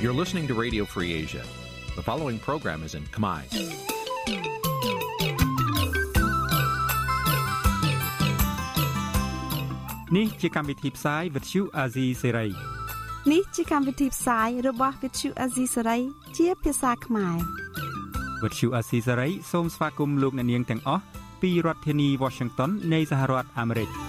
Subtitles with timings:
[0.00, 1.42] You're listening to Radio Free Asia.
[1.96, 3.42] The following program is in Khmer.
[10.14, 12.50] Nǐ ជាកម្មវិធីផ្សាយ Vuthu Azizi Serai
[13.32, 16.00] នេះជាកម្មវិធីផ្សាយរបស់ Vuthu Azizi Serai
[16.36, 17.36] ជាភាសាខ្មែរ
[18.42, 21.02] Vuthu Azizi Serai សូមស្វាគមន៍លោកអ្នកនាងទាំងអស់
[21.42, 23.90] ពីរដ្ឋធានី Washington នៃសហរដ្ឋអាមេរិក។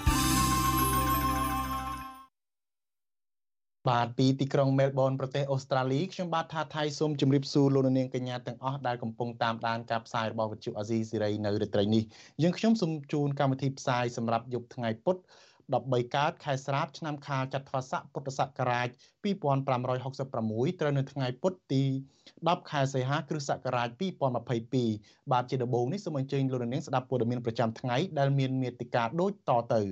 [3.89, 12.03] បាទពីទីក្រុងមែលប៊នប្រទេសអូស្ត្រាលីខ្ញុំបាទថាថៃសូមជម្រាបសួរលោកនាងកញ្ញាទាំងអស់ដែលកំពុងតាមដានការផ្សាយរបស់វិទ្យុអាស៊ីសេរីនៅរាត្រីនេះ
[12.41, 15.17] យើងខ្ញុំសូមជូនកម្មវិធីផ្សាយសម្រាប់យប់ថ្ងៃពុធ
[15.57, 18.87] 13កើតខែស្រាបឆ្នាំខាលចត្វាស័កពុទ្ធសករាជ
[19.23, 21.83] 2566ត្រូវនៅថ្ងៃពុធទី
[22.27, 23.89] 10ខែសីហាគ្រិស្តសករាជ
[24.59, 29.83] 2022បាទជាដំបូងនេះសូមអញ្ជើញលោកនាងស្ដាប់ព័ត៌មានប្រចាំថ្ងៃដែលមានមេតិការដូចតទៅ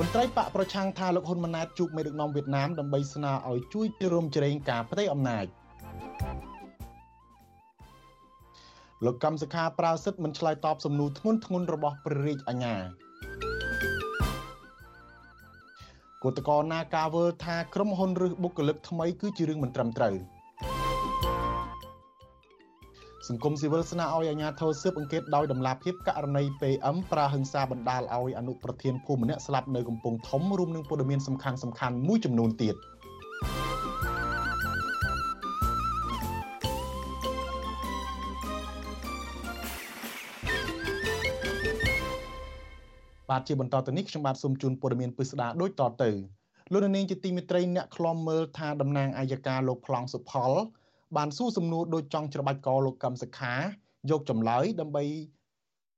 [0.00, 5.46] មន្ត្រីបកប្រឆាំងថាលោកហ៊ុនម៉ាណែតជួបមេដឹកនាំវៀតណាមដើម្បីស្នើឲ្យជួយជ្រោមជ្រែងការផ្ទៃអំណាច
[9.04, 12.76] លោកកម្មសខាប្រើសិទ្ធិមិនឆ្លើយតបសំណួរធ្ងន់ធ្ងររបស់ព្រះរាជអាជ្ញា
[16.24, 20.14] គតកោណាការវើថាក្រុមហ៊ុនឬបុគ្គលិកថ្មីគឺជារឿងមិនត្រឹមត្រូវ
[23.28, 32.74] សង្គមស៊ីវិលស្នើឲ្យអាជ្ញាធរស៊ើបអង្កេតដោយដំណាភាពករណី PM ប្រើហិង្សាបណ្ដាលឲ្យអនុប្រធានភូមិម្នាក់ស្លាប់នៅកំពង់ធំរួមនឹងព័ត៌មានសំខាន់សំខាន់មួយចំនួនទៀត
[43.30, 46.10] បាទជាបន្តទៅនេះខ្ញុំបាទសូមជូនព័ត៌មានពិស្ដាដូចតទៅ
[46.72, 50.52] លោកនាងជាទីមេត្រីអ្នកខ្លំមើលថាតំណាងអាយកាលោកប្លង់សុផល
[51.16, 53.54] បានសួរសំណួរដោយចង់ច្របាច់កលោកកឹមសុខា
[54.10, 55.04] យកចម្លើយដើម្បី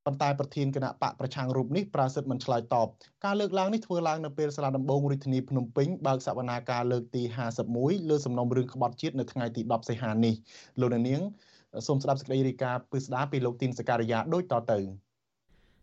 [0.06, 2.88] ប៉ុន្តែប្រធានគណៈបកប្រឆាំងរូបនេះប្រាសិទ្ធមិនឆ្លើយតប
[3.24, 7.22] ការលើកឡើងនេះធ្វើឡើងនៅពេលសាលាដំបងរាជធានីភ្នំពេញបើកសវនាការលើកទី
[7.66, 10.34] 51លើសំណុំរឿងក្បត់ជាតិនៅថ្ងៃទី10សីហានេះ
[10.80, 11.22] លោកនាង
[11.86, 14.78] សូមស្ដាប់សេចក្តីរាយការណ៍ពិស្ដាពីលោកទីនសការីយ៉ាដូចតទៅ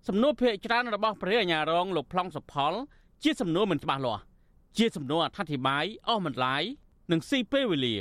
[0.07, 2.73] សំណួរភាគច្រើនរបស់ព្រះអាញារងលោកប្លង់សុផល
[3.23, 4.21] ជាសំណួរមិនច្បាស់លាស់
[4.77, 6.63] ជាសំណួរអត្ថាធិប្បាយអស់មិនឡាយ
[7.11, 7.95] និងស៊ីពេលវេលា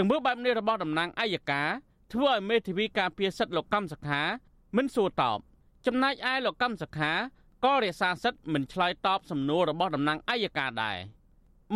[0.00, 1.68] ទង្វើបែបនេះរបស់តំណាងអัยការ
[2.12, 4.20] ធ្វើឲ្យមេធាវីការពារសិទ្ធិលោកកម្មសខា
[4.76, 5.38] មិនសួរតប
[5.86, 7.12] ចំណែកឯលោកកម្មសខា
[7.64, 10.98] ក៏រក្សាសិទ្ធិមិនឆ្លើយតបសំណួររបស់តំណាងអัยការដែរ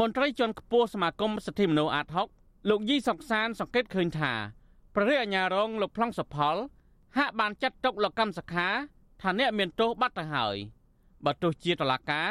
[0.01, 2.07] មន្ត្រីជាន់ខ្ពស់សមាគមសិទ្ធិមនុស្សអាត
[2.39, 4.33] 6លោកយីសុកសានសង្កេតឃើញថា
[4.95, 6.57] ព្រះរាជអាជ្ញារងលោកប្លង់សុផល
[7.17, 8.69] ហាក់បានចាត់ទុកលោកកម្មសខា
[9.23, 10.57] ថាអ្នកមានទោសបាត់ទៅហើយ
[11.25, 12.23] បើទោះជាតឡាកា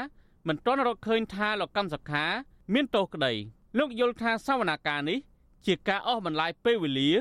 [0.48, 2.26] មិនទាន់រកឃើញថាលោកកម្មសខា
[2.74, 3.34] មានទោសក្តី
[3.78, 5.20] លោកយល់ថាសវនាការនេះ
[5.66, 7.12] ជាការអស់បន្លាយពេលវេលា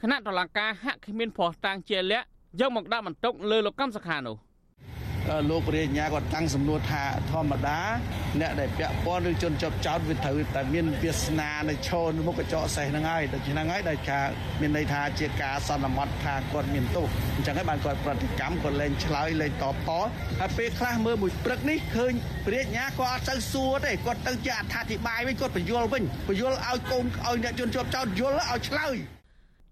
[0.00, 2.26] គណៈតុលាការហាក់គ្មានភ័ស្តុតាងជាក់លាក់
[2.60, 4.36] យកមកដាក់បន្ទុកលើលោកកម្មសខានោះ
[5.50, 7.80] លោករាជញ្ញាគាត់តាំងសំណួរថាធម្មតា
[8.40, 14.20] អ្នកដែលពាក់ព័ន្ធឬជនជាប់ចោតវាត្រូវតែមានវាសនានៅឈរមុខកញ្ចក់សេះហ្នឹងហើយដូច្នេះហើយដែលថា
[14.60, 19.90] មានន័យថាជាការសន្មត់ថាគាត់មានទោសអញ្ចឹងហើយបានគាត់ប្រតិកម្មគាត់លែងឆ្លើយលែងតបត
[20.40, 22.12] ហើយពេលខ្លះមើលមួយព្រឹកនេះឃើញ
[22.52, 28.94] រាជញ្ញាគាត់អត់ទៅសួរទេគាត់ទៅជាអត្ថាធិប្បាយវិញគាត់បញ្យល់វិញបញ្យល់ឲ្យកូនឲ្យអ្នកជនជាប់ចោតយល់ឲ្យឆ្លើយ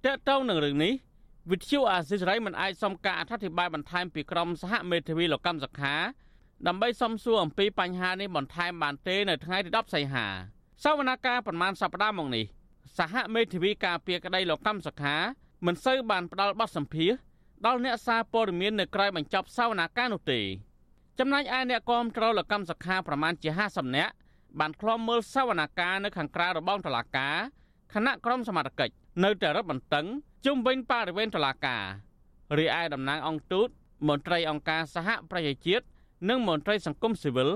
[0.06, 0.92] តើតើនឹងរឿងនេះ
[1.50, 5.94] វិទ្យុអាស៊ីសេរីមិនអាចសុំការអធិប្បាយបន្ថែមពីក្រមសហមេធាវីលោកកម្មសខា
[6.66, 10.26] ដើម្បីសំសួរអំពីបញ្ហានេះបន្ថែមបានទេនៅថ្ងៃទី10សីហា
[10.84, 12.44] សវនកម្មប្រមាណសប្តាហ៍មកនេះ
[12.98, 15.16] សហមេធាវីការពារក្តីលោកកម្មសខា
[15.66, 17.12] មិនសូវបានផ្ដល់បទសម្ភាស
[17.66, 20.40] ដល់អ្នកសារព័ត៌មាននៅក្រៅបញ្ចប់សវនកម្មនោះទេ
[21.18, 24.12] ចំណែកឯអ្នកគាំទ្រលោកកម្មសខាប្រមាណជា50នាក់
[24.60, 27.36] បានឃ្លាំមើលសវនកម្មនៅខាងក្រៅរបងតុលាការ
[27.92, 28.94] គណៈក្រុមសមត្ថកិច្ច
[29.24, 30.06] នៅតែរឹតបន្តឹង
[30.46, 31.84] ជុំវិញបរិវេណតុលាការ
[32.58, 33.68] រីឯតំណាងអង្គទូត
[34.08, 35.84] មន្ត្រីអង្គការសហប្រជាជាតិ
[36.28, 37.50] និងមន្ត្រីសង្គមស៊ីវិល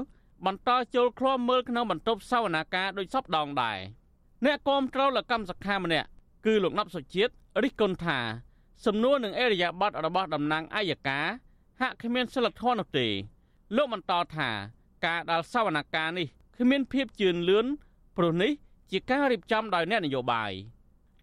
[0.46, 3.78] បន្តចូលឃ្លាំមើលក្នុងបន្ទប់សវនាការដោយសពដងដែរ
[4.44, 6.08] អ្នកគាំទ្រលកម្មសខាម្នាក់
[6.46, 7.32] គឺលោកណប់សុជាតិ
[7.62, 8.18] រិះគន់ថា
[8.86, 11.26] សំណួរនឹងអេរយាប័តរបស់តំណាងអัยការ
[11.80, 13.06] ហាក់គ្មានសិលធម៌នោះទេ
[13.76, 14.48] លោកបន្តថា
[15.06, 16.26] ការដាល់សវនកម្មនេះ
[16.56, 17.66] គ្មានភាពជឿនលឿន
[18.16, 18.52] ព្រោះនេះ
[18.90, 20.52] ជាការរៀបចំដោយអ្នកនយោបាយ។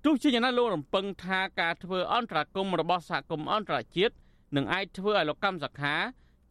[0.08, 4.14] ទោះជាយ៉ាងណាលោករំពឹងថាការធ្វើអន្តរាគមរបស់សហគមន៍អន្តរជាតិ
[4.56, 5.96] នឹងអាចធ្វើឲ្យលោកកម្មសខា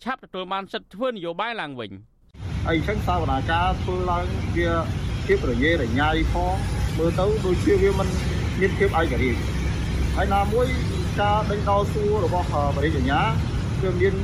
[0.03, 1.91] ឆាប់ទទួលបានសិទ្ធិធ្វើនយោបាយឡើងវិញ
[2.67, 4.25] ហើយអញ្ចឹងសាវនាការធ្វើឡើង
[4.57, 4.71] វា
[5.27, 6.55] ភាពរញ៉េរញ៉ៃផង
[6.99, 8.09] មើលទៅដូចជាវាមិន
[8.61, 9.41] មានភាពឯករាជ្យ
[10.17, 10.67] ហើយណាមួយ
[11.21, 13.21] ការដេញដោលសួររបស់បរិយាញ្ញា
[13.83, 14.15] គឺមាន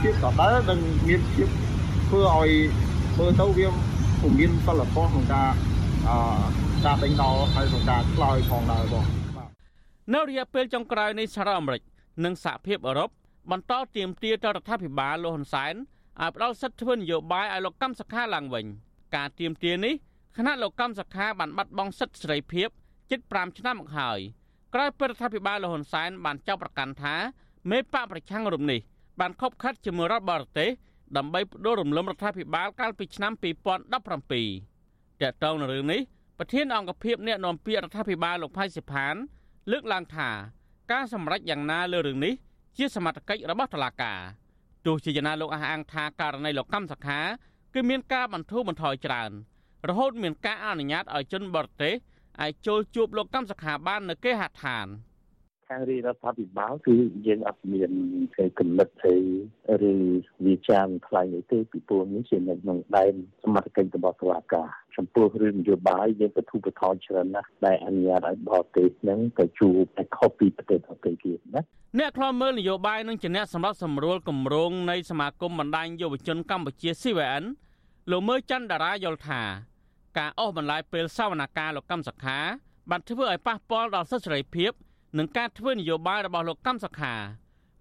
[0.00, 1.48] ភាពដដែលនិងមានភាព
[2.08, 2.50] ធ្វើឲ្យ
[3.18, 3.68] មើលទៅវា
[4.20, 5.50] ពុំមានសិលធម៌ក្នុងការ
[6.08, 9.04] អឺ ការដេញដោលហើយក្នុងការឆ្លើយផងដែរបង
[10.14, 11.82] នៅរយៈពេលចុងក្រោយនៃសហរដ្ឋអាមេរិក
[12.24, 13.10] និងសហភាពអឺរ៉ុប
[13.50, 18.66] បន្តទាមទារទៅរដ្ឋាភិបាលលោកហ៊ុនសែនឲ្យផ្ដល់សិទ្ធិធ្វើនយោបាយឲ្យលោកកម្មសខាឡើងវិញ
[19.16, 19.94] ការទៀមទានេះ
[20.36, 22.68] គណៈលោកកម្មសខាបានបាត់បង់សិទ្ធិសេរីភាព
[23.10, 24.18] ជិត5ឆ្នាំមកហើយ
[24.74, 27.14] ក្រោយពេលរដ្ឋាភិបាលលហ៊ុនសែនបានចោទប្រកាន់ថា
[27.70, 28.80] មេបកប្រឆាំងរូបនេះ
[29.20, 30.70] បានខົບខិតជាមួយរដ្ឋបរទេស
[31.16, 36.00] ដើម្បីផ្ដួលរំលំរដ្ឋាភិបាលកាលពីឆ្នាំ2017តើតើនៅរឿងនេះ
[36.40, 39.14] ប្រធានអង្គភិបអ្នកនាំពាក្យរដ្ឋាភិបាលលោកផៃសិផាន
[39.70, 40.30] លើកឡើងថា
[40.92, 42.34] ការសម្រេចយ៉ាងណាលើរឿងនេះ
[42.76, 44.20] ជាសមត្ថកិច្ចរបស់តុលាការ
[44.86, 47.20] ទោះជាយ៉ាងណាលោកអះអាងថាករណីលោកកម្មសខា
[47.74, 49.30] គឺមានការបន្ធូរបន្ថយច្រើន
[49.88, 51.94] រហូតមានការអនុញ្ញាតឲ្យជនបរទេស
[52.40, 54.86] អាចចូលជួបលោកកម្មសខាបាននៅគេហដ្ឋាន
[55.68, 56.94] ខាងរាជរដ្ឋាភិបាលគឺ
[57.26, 57.90] យើងអត់មាន
[58.36, 59.16] គេកំណត់អី
[59.90, 59.94] ឬ
[60.46, 63.12] វិចារខ្លាំងអីទេពីព្រោះនេះជានៅក្នុងដែន
[63.42, 71.62] សមត្ថកិច្ចរបស់តុលាការចំពោះរឿងនយោបាយយើងក៏ទូបថយច្រើនណាស់ដែលអនុញ្ញាតឲ្យបរទេសនឹងទៅជួបតែខុសពីប្រទេសដទៃទៀតណា
[71.98, 77.44] អ្នកខ្លោមើលនយោបាយនឹងជាអ្នកសម្រាប់សម្រួលគម្រោងនៃសមាគមបណ្ដាញយុវជនកម្ពុជា CVN
[78.10, 79.42] លោកមើច័ន្ទតារាយល់ថា
[80.18, 82.38] ការអស់បន្លាយពេលសវនកម្មលោកកម្មសខា
[82.90, 84.72] បានធ្វើឲ្យប៉ះពាល់ដល់សិទ្ធិសេរីភាព
[85.16, 87.14] និងការធ្វើនយោបាយរបស់លោកកម្មសខា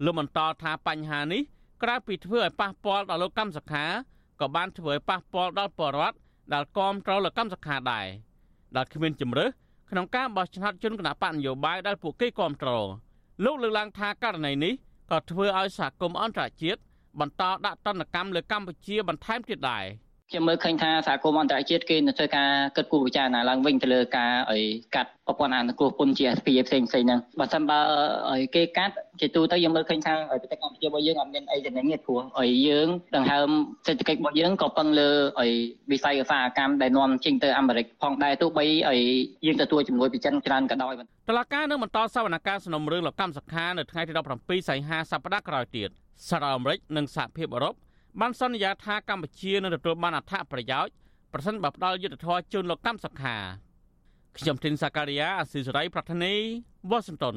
[0.06, 1.41] លោកបន្តថាបញ្ហានេះ
[1.83, 3.85] ក្រៅពីធ្វើឲ្យប៉ះពាល់ដល់លោកកម្មសខា
[4.39, 6.15] ក៏បានធ្វើឲ្យប៉ះពាល់ដល់ប្រជាពលរដ្ឋ
[6.53, 8.07] ដែលគាំទ្រលោកកម្មសខាដែរ
[8.75, 9.50] ដែលគ្មានជំរើស
[9.89, 12.69] ក្នុងការបោះឆ្នោតជូនគណៈបកនយោបាយដែលពួកគេគាំទ្រ
[13.45, 14.74] លោកលើកឡើងថាករណីនេះ
[15.12, 16.79] ក៏ធ្វើឲ្យសហគមន៍អន្តរជាតិ
[17.19, 19.85] បន្តដាក់ទណ្ឌកម្មលើកម្ពុជាបន្ថែមទៀតដែរ។
[20.31, 24.63] ខ្ញុំមើលឃើញថាសហគមន៍អន្តរជាតិគេនឹងធ្វើការគិតគូរពិចារណាឡើងវិញទៅលើការឲ្យ
[24.95, 27.79] កាត់ប្រព័ន្ធអនុគ្រោះពន្ធ GSP ផ្សេងផ្សេងហ្នឹងបើសិនបើ
[28.31, 33.50] ឲ្យគេកាត់ជាទូទៅយើងមើលឃើញថាប្រទេសកម្ពុជារបស់យើងអត់មានអីចំណេញទេព្រោះឲ្យយើងដង្ហើម
[33.88, 35.09] សេដ្ឋកិច្ចរបស់យើងក៏ពឹងលើ
[35.41, 35.51] ឲ្យ
[35.91, 39.00] វិស័យឧស្សាហកម្មដែលនាំចេញទៅអាមេរិកផងដែរទោះបីឲ្យ
[39.45, 40.94] យើងទទួលជំនួយពីចិនច្រើនក៏ដោយ
[41.29, 45.89] តឡាការនឹងបន្តសវនកម្មសំណុំរឿងលោកកម្មសខានៅថ្ងៃទី17សីហាសប្តាហ៍ក្រោយទៀត
[46.29, 47.75] សារអាមេរិកនិងសហភាពអឺរ៉ុប
[48.22, 50.94] បានសន្យាថាកម្ពុជានឹងទទួលបានអត្ថប្រយោជន៍
[51.34, 53.36] ប្រសិនបើផ្ដល់យុទ្ធធរជូនលោកកម្មសខា
[54.38, 56.34] ខ្ញុំធីនសាការីយ៉ាអស៊ីសេរីប្រធានី
[56.90, 57.36] វ៉ាស៊ីនតោន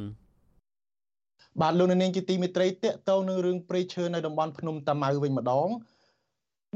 [1.60, 5.68] បាទលោកនាងជាទីមេត្រីតកតងនឹងរឿងព្រៃឈើនៅតំបន់ភ្នំតាម៉ៅវិញម្ដង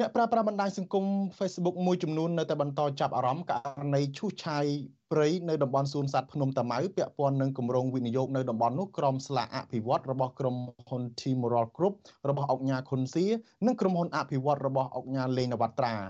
[0.00, 1.04] អ្នកប្រើប្រាស់បណ្ដាញសង្គម
[1.38, 4.64] Facebook មួយចំនួននៅតែបន្តចាប់អារម្មណ៍ករណីឈូសឆាយ
[5.14, 10.56] ព្រៃនៅតំបន់សួនសត្វភ្នំតាម៉ៅពាក់ព័ន្ធនឹងគម្រោងវិនិយោគនៅតំបន់នោះក្រុមស្លាកអភិវឌ្ឍរបស់ក្រុម
[10.88, 11.94] ហ៊ុន Timoral Group
[12.28, 13.24] របស់អង្គការខុនសៀ
[13.66, 16.00] និងក្រុមហ៊ុនអភិវឌ្ឍរបស់អង្គការលេងនវត្រារ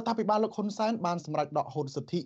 [0.00, 2.20] ដ្ឋាភិបាលលោកហ៊ុនសែនបានសម្រេចដកហូតសិទ្ធិ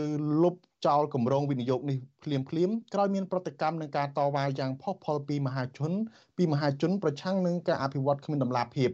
[0.00, 0.04] ឬ
[0.42, 0.54] លុប
[0.86, 5.92] ចោលគម្រោងវិនិយោគនេះភ្លាមភ្លាមក្រោយមានប្រតិកម្មនឹងការតវ៉ាយ៉ាងផុសផុលពីមហាជន
[6.36, 8.90] ពីមហាជនប្រឆាំងនឹងការអភិវឌ្ឍគ្មានដំណាភៀប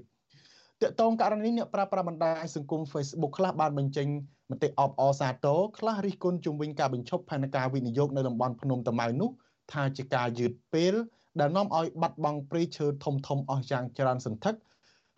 [0.82, 4.08] តកតងករណីនេះអ្នកប្រើប្រាស់បណ្ដាញសង្គម Facebook ខ្លះបានបញ្ចេញ
[4.50, 9.30] មតិអបអរសាទរខ្លះរិះគន់ជំវិញការបញ្ឈប់ផែនការវិនិយោគនៅតំបន់ភ្នំតាម៉ៅនោះ
[9.72, 10.94] ថាជាការយឺតពេល
[11.40, 14.54] ដែលនាំឲ្យបាត់បង់ព្រៃឈើធំធំអស់យ៉ាងច្រើនសន្ធឹក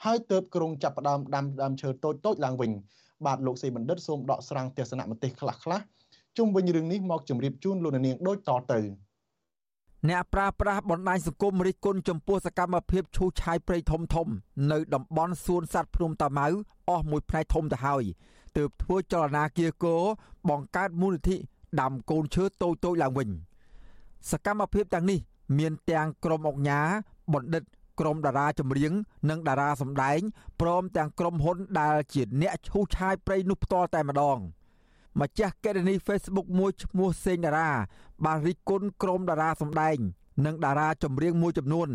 [0.04, 2.70] ហើយទើបក្រុងចាប់ផ្ដើមដាំដើមឈើតូចតូចឡើងវិញ
[3.26, 5.80] បាទលោកសេបណ្ឌិតសូមដកស្រង់ទស្សនៈមតិខ្លះខ្លះ
[6.36, 8.80] ជុំវិញរឿងនេះមកជម្រាបជូនលោកនាងដូចតទៅ
[10.08, 14.28] អ្នកប្រើប្រាស់បណ្ដាញសង្គមរិះគន់ចំពោះសកម្មភាពឈូសឆាយព្រៃធំធំ
[14.72, 16.48] នៅតំបន់សួនសត្វភ្នំតាម៉ៅ
[16.88, 18.04] អស់មួយផ្នែកធំទៅហើយ
[18.56, 19.96] ទើបធ្វើចលនាគៀកោ
[20.50, 21.36] បង្កើតមូលនិធិ
[21.80, 23.28] ដាំកូនឈើតូចតូចឡើងវិញ
[24.30, 25.18] សកម្មភាពទាំងនេះ
[25.58, 26.88] មានទាំងក្រុមអង្គការ
[27.34, 27.62] បណ្ឌិត
[28.00, 28.92] ក្រុមតារាចម្រៀង
[29.30, 30.20] និងតារាសម្ដែង
[30.60, 34.38] ព្រមទាំងក្រុមហ៊ុនដែលជាអ្នកឈូសឆាយព្រៃនោះផ្ទាល់តែម្ដង
[35.20, 37.70] ម្ចាស់កេរនី Facebook មួយឈ្មោះសេងតារា
[38.24, 39.96] បានរិះគន់ក្រុមតារាសម្ដែង
[40.46, 41.88] និងតារាចម្រៀងមួយចំនួន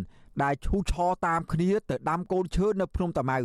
[0.44, 3.40] ដែលឈូសឆរតាមគ្នាទៅដាំកូនឈើនៅភ្នំតាម៉ៅ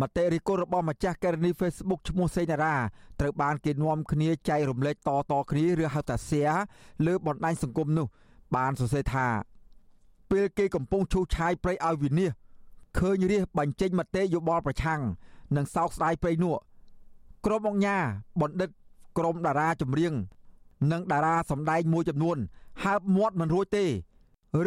[0.00, 2.76] មតិរិះគន់របស់ម្ចាស់កេរនី Facebook ឈ្មោះសេងតារា
[3.20, 6.58] ត្រូវបានគេនាំគ្នាចែករំលែកតតគ្នាឬហៅថា share
[7.06, 8.06] លើបណ្ដាញសង្គមនោះ
[8.56, 9.26] បានសរសេរថា
[10.30, 12.42] ពេលគេកំពុងឈូសឆាយព្រៃឲ្យវិនិច្ឆ័យ
[12.98, 15.00] ឃើញរាសបញ្ចេញមតិយោបល់ប្រឆាំង
[15.56, 16.54] និងសោកស្ដាយព្រៃនោះ
[17.46, 18.04] ក្រុមអង្គការ
[18.40, 18.70] បណ្ឌិត
[19.18, 20.14] ក្រុមតារាចម្រៀង
[20.92, 22.38] និងតារាសម្ដែងមួយចំនួន
[22.84, 23.86] ហើបមាត់មិនរួចទេ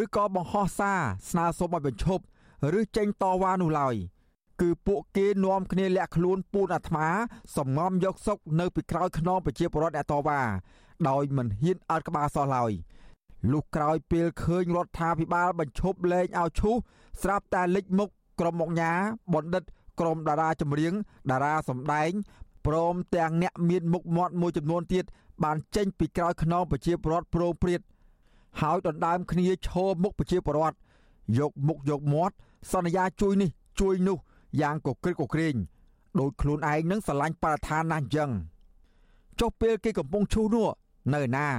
[0.04, 1.00] ឬក៏បង្ហោះសារ
[1.30, 2.24] ស្នើសុំឲ្យបញ្ឈប់
[2.80, 3.96] ឬចេញតវ៉ានោះឡើយ
[4.62, 7.08] គឺពួកគេនាំគ្នាលាក់ខ្លួនពូនអាត្មា
[7.58, 10.42] សំងំយកសុកនៅពីក្រោយខ្នងប្រជាពលរដ្ឋអ្នកតវ៉ា
[11.10, 12.72] ដោយមិនហ៊ានអើតក្បាលសោះឡើយ
[13.52, 16.76] លុះក្រោយពេលឃើញរដ្ឋាភិបាលបញ្ឈប់លែងឲ្យឈូស
[17.22, 18.10] ស្រាប់តែលេចមុខ
[18.40, 18.94] ក្រុមមកញ៉ា
[19.34, 19.64] បណ្ឌិត
[20.00, 20.94] ក្រុមតារាចម្រៀង
[21.32, 22.12] តារាសម្ដែង
[22.66, 25.06] ព្រមទាំងអ្នកមានមុខមាត់មួយចំនួនទៀត
[25.44, 27.82] បានចេញពីក្រោយខ្នងប្រជាពលរដ្ឋប្រងព្រាត
[28.62, 30.78] ហើយដណ្ដើមគ្នាឈរមុខប្រជាពលរដ្ឋ
[31.40, 32.36] យកមុខយកមាត់
[32.72, 34.18] សន្យាជួយនេះជួយនោះ
[34.62, 35.56] យ៉ាងកក្រឹកកក្រែង
[36.20, 38.30] ដោយខ្លួនឯងនឹងស្រឡាញ់បរិស្ថានណាស់អញ្ចឹង
[39.40, 40.68] ចុះពេលគេកំពុងឈូសនោះ
[41.14, 41.50] នៅណា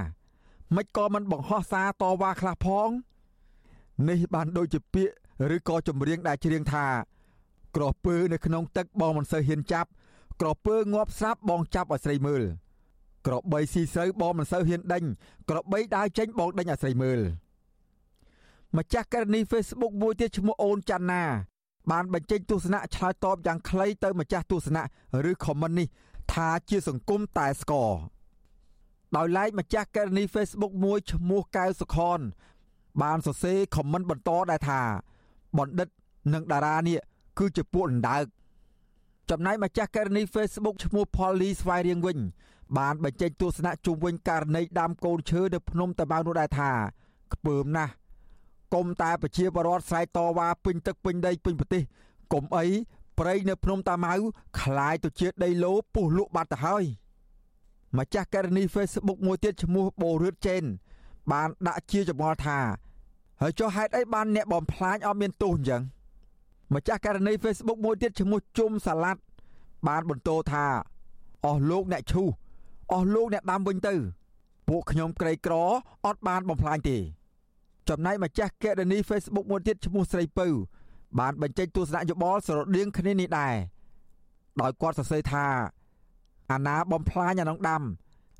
[0.75, 2.89] មិនក៏មិនបង្ហោះសារតវ៉ាខ្លះផង
[4.07, 5.13] នេះបានដូចជាពាក្យ
[5.55, 6.85] ឬក៏ចម្រៀងដែលច្រៀងថា
[7.75, 9.89] ក្រពើនៅក្នុងទឹកបងមិនសូវហ៊ានចាប់
[10.41, 12.43] ក្រពើងាប់ស្រាប់បងចាប់ឲ្យស្រីមើល
[13.27, 15.03] ក្របីស៊ីស្រូវបងមិនសូវហ៊ានដេញ
[15.49, 17.19] ក្របីដើរចេញបងដេញឲ្យស្រីមើល
[18.77, 21.23] ម្ចាស់ករណី Facebook មួយទៀតឈ្មោះអូនច័ន្ទណា
[21.91, 24.83] បានបញ្ចេញទស្សនៈឆ្លើយតបយ៉ាងខ្លីទៅម្ចាស់ទស្សនៈ
[25.29, 25.87] ឬ comment នេះ
[26.33, 27.91] ថាជាសង្គមតែស្គរ
[29.15, 32.19] ដោយឡែកម្ចាស់ករណី Facebook មួយឈ្មោះកៅសុខន
[33.01, 34.81] បានសរសេរ comment បន្តដែរថា
[35.57, 35.87] បណ្ឌិត
[36.33, 36.97] និងតារានេះ
[37.37, 38.25] គឺជាពួកដណ្ដើក
[39.30, 42.18] ចំណែកម្ចាស់ករណី Facebook ឈ្មោះ Polly ស្វាយរៀងវិញ
[42.78, 46.70] បានបញ្ចេញទស្សនៈជុំវិញករណីដាំកូនឈើនៅភ្នំតាម៉ៅនោះដែរថា
[47.32, 47.92] ខ្ពើមណាស់
[48.74, 51.82] គុំតែប្រជាពលរដ្ឋស្រែកតវ៉ាពេញទឹកពេញដីពេញប្រទេស
[52.32, 52.66] គុំអី
[53.18, 54.14] ព្រៃនៅភ្នំតាម៉ៅ
[54.60, 56.84] คล้ายទៅជាដីឡូពុះលក់បាត់ទៅហើយ
[57.98, 60.62] ម្ចាស់ករណី Facebook មួយទៀតឈ្មោះបូរឿតចេន
[61.32, 62.58] បានដាក់ជាចម្ងល់ថា
[63.40, 65.82] ហើយចុះហេតុអីបានអ្នកបំផ្លាញអត់មានទោសអញ្ចឹង
[66.73, 69.21] ម្ចាស់ករណី Facebook មួយទៀតឈ្មោះជុំសាឡាត់
[69.87, 70.65] បានបន្តថា
[71.45, 72.27] អស់លោកអ្នកឈូស
[72.93, 73.95] អស់លោកអ្នកដាំវិញទៅ
[74.67, 75.53] ពួកខ្ញុំក្រីក្រ
[76.05, 76.97] អត់បានបំផ្លាញទេ
[77.89, 80.47] ចំណែកម្ចាស់កេរនី Facebook មួយទៀតឈ្មោះស្រីពៅ
[81.19, 83.55] បានបញ្ចេញទស្សនៈយោបល់ស្រដៀងគ្នានេះដែរ
[84.61, 85.45] ដោយគាត់សរសេរថា
[86.51, 87.81] អាណាបំផ្លាញអានងដាំ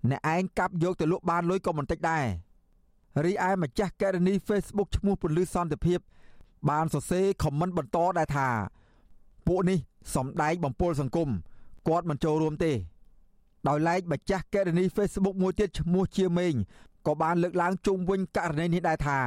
[0.10, 2.26] អ្នកឯងកាប់យកទៅលក់បានលុយក៏មិនតិចដែរ
[3.26, 6.00] រីឯម្ចាស់កេរនី Facebook ឈ្មោះពលឺសន្តិភាព
[6.70, 8.48] បានសរសេរខមមិនបន្តដែរថា
[9.48, 9.80] ពួកនេះ
[10.16, 11.30] សំដែងបំពល់សង្គម
[11.88, 12.72] គាត់មិនចូលរួមទេ
[13.68, 16.54] ដោយឡែកម្ចាស់កេរនី Facebook មួយទៀតឈ្មោះជាមេង
[17.08, 19.20] ក៏បានលើកឡើងជុំវិញករណីនេះដែរថា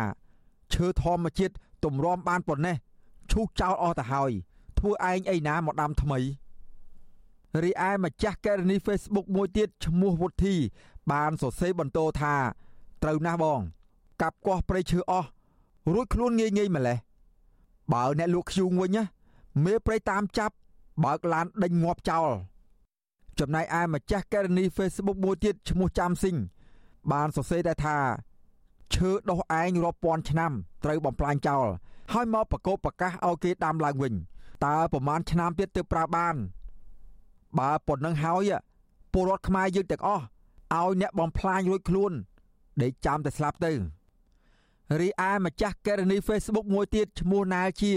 [0.74, 2.76] ឈើធម្មជាតិទម្រាំបានប៉ុណ្ណេះ
[3.30, 4.30] ឈូសចោលអស់ទៅហើយ
[4.78, 6.18] ធ្វើឯងអីណាមកដាំថ្មី
[7.62, 10.54] រីឯម្ចាស់ករណី Facebook មួយទៀតឈ្មោះវុធី
[11.12, 12.34] បានសរសេរបន្តថា
[13.02, 13.60] ត្រូវណាស់បង
[14.22, 15.28] កាប់គាស់ព្រៃឈើអស់
[15.92, 16.98] រួចខ្លួនងាយងាយម្លេះ
[17.92, 19.04] បើអ្នកលក់ខ្យូងវិញណា
[19.64, 20.54] មេព្រៃតាមចាប់
[21.04, 22.28] បើកឡានដេញងាប់ចោល
[23.38, 26.36] ចំណែកឯម្ចាស់ករណី Facebook មួយទៀតឈ្មោះចាំស៊ីង
[27.12, 27.98] បានសរសេរដែរថា
[28.94, 30.52] ឈើដុះឯងរាប់ពាន់ឆ្នាំ
[30.84, 31.66] ត្រូវបំផ្លាញចោល
[32.12, 34.14] ហើយមកប្រកបប្រកាសឲ្យគេដាំឡើងវិញ
[34.64, 36.34] តើប្រមាណឆ្នាំទៀតទើបប្រើបាន
[37.58, 38.52] បើប៉ុណ្ណឹងហើយ
[39.12, 40.24] ពលរដ្ឋខ្មែរយើងទាំងអស់
[40.74, 42.12] ឲ្យអ្នកបំផ្លាញរួចខ្លួន
[42.82, 43.72] ដេកចាំតែស្លាប់ទៅ
[44.98, 47.92] រីឯម្ចាស់ករណី Facebook មួយទៀតឈ្មោះណាលជា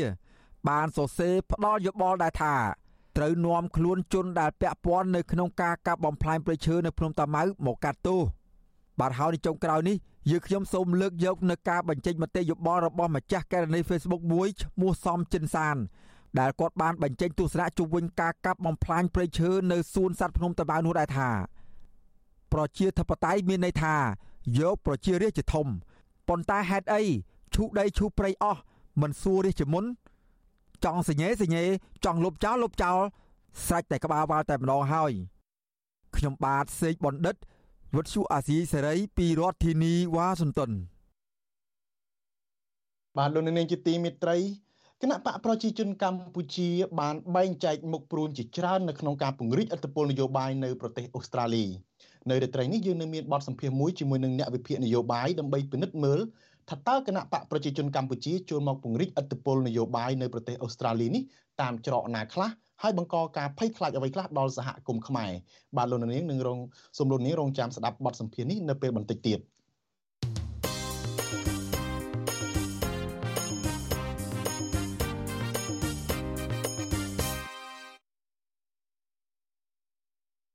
[0.68, 2.56] បានសរសេរផ្ដល់យោបល់ដែរថា
[3.18, 8.22] ត្រូវនាំខ្លួនជនដែលពាក់ព័ន្ធនៅក្នុងការកាប់បំផ្លាញព្រៃឈើនៅភ្នំតាម៉ៅមកកាត់ទោស
[9.00, 9.98] បាទហើយនៅចុងក្រោយនេះ
[10.30, 15.78] យើងខ្ញុំសូមលើកយកនៅការបញ្ចេញមតិយោបល់របស់ម្ចាស់ករណី Facebook មួយឈ្មោះសំចិនសាន
[16.40, 21.30] ដែលគាត់បានបញ្ចេញទស្សនៈជុំវិញការកាប់បំផ្លាញព្រៃឈើនៅសួនសត្វភ្នំតាម៉ៅនោះដែរថា
[22.54, 23.96] ប្រជាធិបតេយ្យមានន័យថា
[24.60, 25.68] យកប្រជារាស្ត្រជាធំ
[26.28, 27.02] ប៉ុន្តែហេតុអី
[27.56, 28.62] ឈូដីឈូព្រៃអស់
[29.02, 29.86] មិនសួររាជជាមុន
[30.84, 31.64] ចង់សញ្ញេសញ្ញេ
[32.06, 32.98] ចង់លុបចោលលុបចោល
[33.66, 35.12] ស្រេចតែក្បាលវ៉ាល់តែម្ដងហើយ
[36.16, 37.36] ខ្ញុំបាទសេកបណ្ឌិត
[37.96, 40.72] វុទ្ធុអាស៊ីសេរីពីរដ្ឋធានីវ៉ាស៊ីនតោន
[43.18, 44.38] បាទលោកនាងជាទីមេត្រី
[45.02, 51.66] គណៈបកប្រជាជនកម្ពុជាបានបែងចែកមុខព្រួញជាច្រើននៅក្នុងការពង្រីកអធិបតេយ្យនយោបាយនៅប្រទេសអូស្ត្រាលី
[52.30, 56.20] នៅរាត្រីនេះយើងនៅមានបទសម្ភាសន៍មួយជាមួយនឹងអ្នកវិភាគនយោបាយដើម្បីពិនិត្យមើល
[56.70, 61.24] ថាតើគណៈបកប្រជាជនកម្ពុជាចូលមកពង្រីកអធិបតេយ្យនយោបាយនៅប្រទេសអូស្ត្រាលីនេះ
[61.62, 62.50] តាមច្រកណាខ្លះ
[62.82, 65.32] ហើយបង្កការភ័យខ្លាចអ្វីខ្លះដល់សហគមន៍ខ្មែរ
[65.78, 66.60] បាទលោកនាងនឹងរង
[66.98, 69.40] សូមលោកនាងរងចាំស្ដាប់បទសម្ភាសន៍នេះនៅពេលបន្តិចទៀត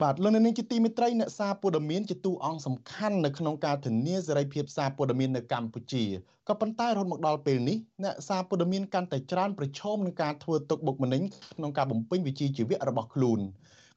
[0.02, 6.04] បាទលោកនាងជាទីមេត្រីអ្នកសារព័ត៌មានជាតួអង្គសំខាន់នៅក្នុងការធានាសេរីភាពសារព័ត៌មាននៅកម្ពុជា
[6.48, 11.22] ក៏ប៉ុន្តែរហូតមកដល់ពេលនេះអ្នកសារព័ត៌មានកាន់តែច្រើនប្រឈមនឹងការធ្វើទុកបុកម្នេញ
[11.56, 13.40] ក្នុងការបំពេញវិជ្ជាជីវៈរបស់ខ្លួន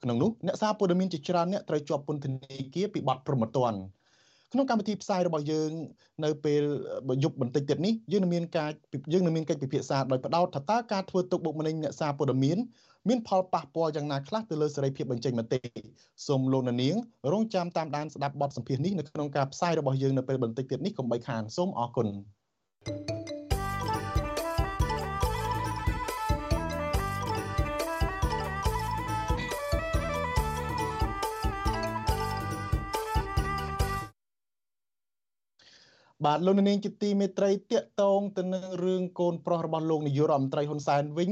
[0.03, 3.73] ក្នុងនោះអ្នកសារព័ត៌មានជាច្រើនអ្នកត្រូវជាប់ពន្ធនាគារពីបទប្រមទ័ន
[4.53, 5.71] ក្នុងកម្មវិធីផ្សាយរបស់យើង
[6.23, 6.63] នៅពេល
[7.23, 8.69] យប់បន្តិចទៀតនេះយើងនឹងមានការ
[9.13, 12.57] យើងនឹងមានកិច្ចពិភាក្សាដោយផ្ដោតថាតើការធ្វើទុកបុកម្នេញអ្នកសារព័ត៌មាន
[13.09, 15.59] មានផលប៉ះពាល់យ៉ាងណាខ្លះទៅលើសេរីភាពបញ្ចេញមតិ
[16.27, 16.95] សូមលោកនាង
[17.31, 22.07] រងចាំតាមដានស្ដាប់បទសម្ភាសន៍នេះនៅក្នុងការផ្សាយរបស់យើងនៅពេលបន្តិចទៀតនេះកុំបីខានសូមអរគុណ
[22.85, 23.21] thank you
[36.25, 41.31] បាទលោកនាងជាទីមេត្រីតាកតងទៅនឹងរឿងកូនប្រុសរបស់លោកនាយករដ្ឋមន្ត្រីហ៊ុនសែនវិញ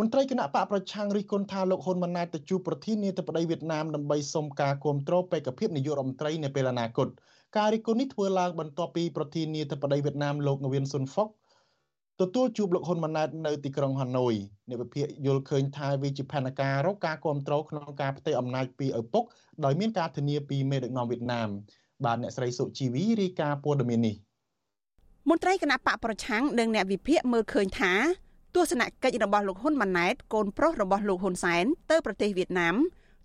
[0.00, 7.08] មន្ត្រីគណៈបកប្រឆាំងរិះគន់ថាលោកហ៊ុនម៉ាណែតទៅជួបប្រធានាធិបតីវៀតណាមដើម្បីសុំការគាំទ្របេក្ខភាពនាយករដ្ឋមន្ត្រីនៅពេលអនាគត
[7.56, 11.28] ការរិះគន់នេះធ្វើឡើងបន្ទាប់ពីប្រធានាធិបតីវៀតណាមលោកងវៀនស៊ុនហ្វុក
[12.20, 14.34] ទទួលជួបលោកហ៊ុនម៉ាណែតនៅទីក្រុងហាណូយ
[14.68, 19.24] អ្នកវិភាគយល់ឃើញថាវាជាផែនការរកការគ្រប់គ្រងក្នុងការផ្ទេរអំណាចពីឪពុក
[19.64, 21.48] ដោយមានការធានាពីមេដឹកនាំវៀតណាម
[22.04, 24.16] បាទអ្នកស្រីសុជីវីរាយការណ៍ព័ត៌មាននេះ
[25.28, 27.92] មន្ត្រីគណៈបកប្រឆាំងនិងអ្នកវិភាគមើលឃើញថា
[28.54, 32.74] ទស្សនកិច្ចរបស់លោកហ៊ុនម៉ាណែតកូនប្រុសរបស់លោកហ៊ុនសែនទៅប្រទេសវៀតណាម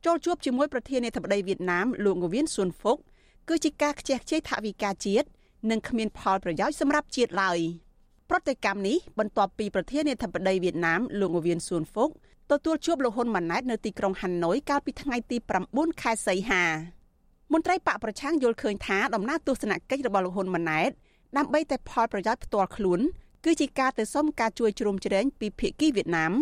[0.05, 2.97] ចូលជួបជាមួយប្រធានាធិបតីវៀតណាមលោកងវៀនស៊ុនហ្វុក
[3.49, 5.27] គឺជាការខ្ជះខ្ជាយថវិកាជាតិ
[5.71, 7.59] និងគ្មានផលប្រយោជន៍សម្រាប់ជាតិឡើយ
[8.29, 12.09] ប្រតិកម្មនេះបន្ទាប់ពីប្រធានាធិបតីវៀតណាមលោកងវៀនស៊ុនហ្វុក
[12.51, 15.37] ទទួលជួបលោកហ៊ុនម៉ាណែតនៅទីក្រុងហាណូយកាលពីថ្ងៃទី
[15.69, 16.63] 9ខែសីហា
[17.53, 20.91] មន្ត្រីបកប្រឆាំងយល់ឃើញថាដំណើរទស្សនកិច្ចរបស់លោកហ៊ុនម៉ាណែត
[21.37, 22.99] ដើម្បីតែផលប្រយោជន៍ផ្ទាល់ខ្លួន
[23.45, 26.33] គឺជាការទៅសុំការជួយជ្រោមជ្រែងពីភាគីវៀតណាម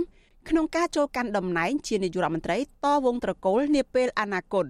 [0.49, 4.65] ក្នុងការចូលកាន់តំណែងជានាយករដ្ឋមន្ត្រីតវងត្រកូលនាពេលអនាគត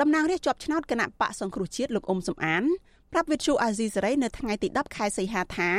[0.00, 2.64] តំណាងរាស្ត្រជាប់ឆ្នោតគណៈបកសង្គ្រោះជាតិលោកអ៊ុំសំអាន
[3.12, 5.70] ប្រាប់វិទ្យុអាស៊ីសេរីនៅថ្ងៃទី10ខែសីហាថា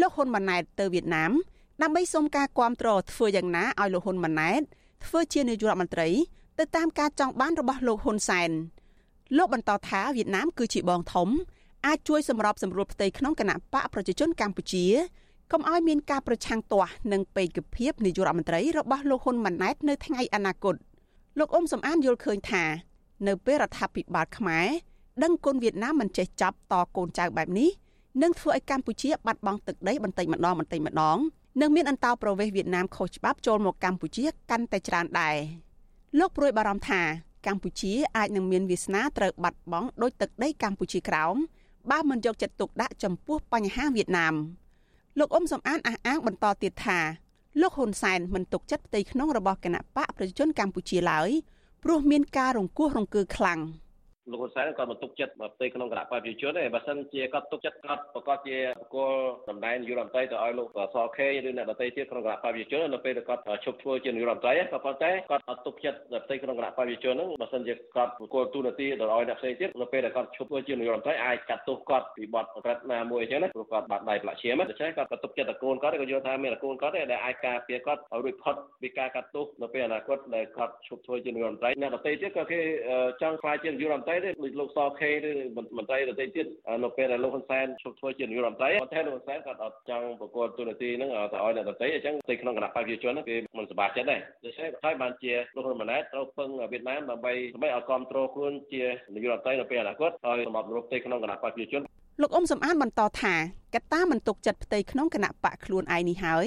[0.00, 1.32] លោកហ៊ុនម៉ាណែតទៅវៀតណាម
[1.82, 4.62] ដើម្បីសុំការគាំទ្រធ្វើយ៉ាងណាឲ្យលោកហ៊ុនម៉ាណែត
[5.06, 6.08] ធ្វើជានាយករដ្ឋមន្ត្រី
[6.58, 8.50] ទៅតាមការចង់បានរបស់លោកហ៊ុនសែន
[9.36, 11.28] លោកបន្តថាវៀតណាមគឺជាបងធំ
[11.86, 14.84] អាចជួយសម្របសម្រួលផ្ទៃក្នុងគណៈបកប្រជាជនកម្ពុជា
[15.52, 20.74] កុំឲ្យមានការប្រឆាំងទាស់នឹងពេកភាពនាយករដ្ឋមន្ត្រីរបស់លោកហ៊ុនម៉ាណែតនៅថ្ងៃអនាគត
[21.38, 22.64] លោកអ៊ុំសំអានយល់ឃើញថា
[23.26, 24.66] នៅពេលរដ្ឋាភិបាលខ្មែរ
[25.22, 27.70] ដឹងគុណវៀតណាមមិនចេះចាប់តកូនចៅបែបនេះ
[28.22, 31.18] នឹងធ្វើឲ្យកម្ពុជាបាត់បង់ទឹកដីបន្តិចម្ដងបន្តិចម្ដង
[31.60, 35.36] និងមានអន្តោប្រវេសន៍វៀតណាមខុសច្បាប់ចូលមកកម្ពុជាកាន់តែច្រើនដែរ
[36.18, 37.00] លោកព្រួយបារម្ភថា
[37.46, 41.36] កម្ពុជាអាចនឹងមានវាសនាត្រូវបាត់បង់ដោយទឹកដីកម្ពុជាក្រោម
[41.90, 44.34] បើមិនយកចិត្តទុកដាក់ចំពោះបញ្ហាវៀតណាម
[45.18, 46.98] លោកអ៊ុំសំអានអះអាងបន្តទៀតថា
[47.60, 51.30] លោកហ៊ុនសែនមិនទុកចិត្តផ្ទៃក្នុងរបស់គណៈបកប្រជាជនកម្ពុជាឡើយ
[51.84, 53.60] ព្រោះមានការរង្គោះរង្គើខ្លាំង។
[54.30, 59.12] លោកហ៊ុនសែនគាត់មិនទុកចិត្តមកផ្ទៃក្នុងគណៈបព្វជិជនទេបើសិនជាគាត់ទុកចិត្តគាត់ប្រកាសជាបកល
[59.48, 82.60] តំណែងនាយករដ្ឋមន្ត្រីទៅឲ្យលោកសខេឬអ្នកដទៃទៀតក្នុងគណៈបព្វជិជននៅពេលដែលគាត់ឈប់ធ្វើជានាយករដ្ឋមន្ត្រីក៏ប៉ុន្តែគាត់អត់ទុកចិត្តផ្ទៃក្នុងគណៈបព្វជិជនហ្នឹងបើសិនជាគាត់បកលទូនាទីទៅឲ្យអ្នកផ្សេងទៀតនៅពេលដែលគាត់ឈប់ធ្វើជានាយករដ្ឋមន្ត្រីអាចកាត់ទោសគាត់ពីបទក្រិតណាមួយអញ្ចឹងណាព្រោះគាត់បាត់ដៃប្រឡាក់ឈាមដូច្នេះគាត់ក៏ទុកចិត្តតកូនគាត់ក៏យល់ថាមានកូនគាត់ដែលអាចការពារគាត់ឲ្យរួចផុតពីការកាត់ទោសនៅពេលអនាគតដែលគាត់ឈប់ធ្វើជានាយករដ្ឋមន្ត្រីអ្នកដទៃទៀតក៏គេ
[83.22, 85.32] ចង់ខ្លាចជានាយករដ្ឋមន្ត្រីទេដូចលោកសខេឬ
[85.76, 86.46] មន្ត្រីដទៃទៀត
[86.84, 98.82] នៅពេលដែលលោកហ៊ុនសែនឈប់ធ្វើជានាយករដ្ឋមន្ត្រីប៉ុន្តែលោកហ៊ុនសែនគាត់អត់ចង់ប្រកួតទូនាទីហ្នឹងទៅឲ្យអ្នកដទៃអញ្ចឹងទីក្នុងគណៈបព្វជិជនហ្នឹងគេមិនសប្បាយចិត្តដែរដូច្នេះហើយបានជាលោកហ៊ុនម៉ាណែតត្រូវពឹងវៀតណាមដើម្បីដើម្បីឲ្យគ្រប់គ្រងខ្លួនជា
[99.14, 101.82] នាយករដ្ឋមន្ត្រីនៅពេលអនាគតហើយសម្រាប់រដ្ឋទីក្នុងគណៈបព្វជិជន
[102.22, 103.34] លោកអ៊ុំសំអានបន្តថា
[103.74, 106.46] កត្តាមិនទុកចិត្តផ្ទៃក្នុងគណៈបកខ្លួនឯងនេះហើយ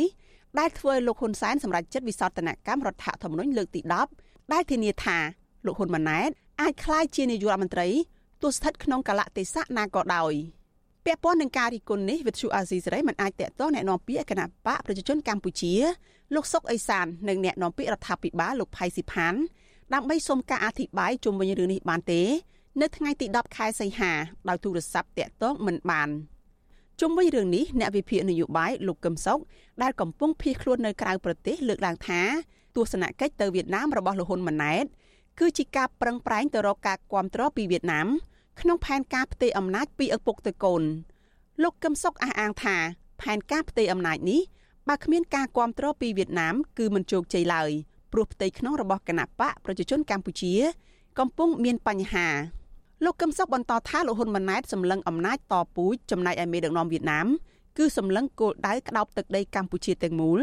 [0.60, 3.82] ដែលធ្វើឲ្យលោកហ៊ុនសែនសម្រេចចិត្តវិសោធនកម្មរដ្ឋធម្មនុញ្ញលើកទី
[4.16, 5.18] 10ដែលធានាថា
[5.66, 6.30] លោកហ៊ុនម៉ាណែត
[6.61, 7.89] អាចក្លាយជានាយករដ្ឋមន្ត្រី
[8.43, 10.33] ទោះស្ថិតក្នុងកលៈទេសៈណាក៏ដោយ
[11.05, 15.75] ពាក់ព័ន្ធនឹងការរីគុណនេះវិទ្យុអាស៊ីសេរីមិនអាចតកតងแนะនាំពាក្យគណៈបកប្រជាជនកម្ពុជា
[16.35, 19.35] លោកសុកអេសាននិងแนะនាំពាក្យរដ្ឋាភិបាលលោកផៃស៊ីផាន
[19.95, 22.23] ដើម្បីសុំការអធិប្បាយជុំវិញរឿងនេះបានទេ
[22.81, 24.13] នៅថ្ងៃទី10ខែសីហា
[24.49, 26.09] ដោយទូរស័ព្ទតាក់ទងមិនបាន
[27.01, 29.41] ជុំវិញរឿងនេះអ្នកវិភាគនយោបាយលោកកឹមសុខ
[29.83, 32.21] ដែលកំពុងភៀសខ្លួននៅក្រៅប្រទេសលើកឡើងថា
[32.77, 34.85] ទស្សនកិច្ចទៅវៀតណាមរបស់លោកហ៊ុនម៉ាណែត
[35.40, 38.08] គឺជាការប្រឹងប្រែងទៅរកការគាំទ្រពីវៀតណាម
[38.62, 40.84] ក្នុងផែនការផ្ទេរអំណាចពីឪពុកទៅកូន
[41.64, 42.76] លោកកឹមសុខអះអាងថា
[43.22, 44.42] ផែនការផ្ទេរអំណាចនេះ
[44.88, 47.72] បើគ្មានការគាំទ្រពីវៀតណាមគឺមិនជោគជ័យឡើយ
[48.12, 50.54] ព្រោះផ្ទៃក្នុងរបស់គណៈបកប្រជាជនកម្ពុជា
[51.20, 52.28] កំពុងមានបញ្ហា
[53.06, 57.28] លោកកឹមសុខបន្តថាលោកហ៊ុនម៉ាណែតសម្លឹងអំណាចតពូជចំណែកឯមេដឹកនាំវៀតណាម
[57.78, 60.40] គឺសម្លឹងគោលដៅក្តោបទឹកដីកម្ពុជាទាំងមូល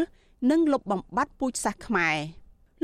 [0.51, 2.17] និងលុបបំបាត់ពូជសាសន៍ខ្មែរ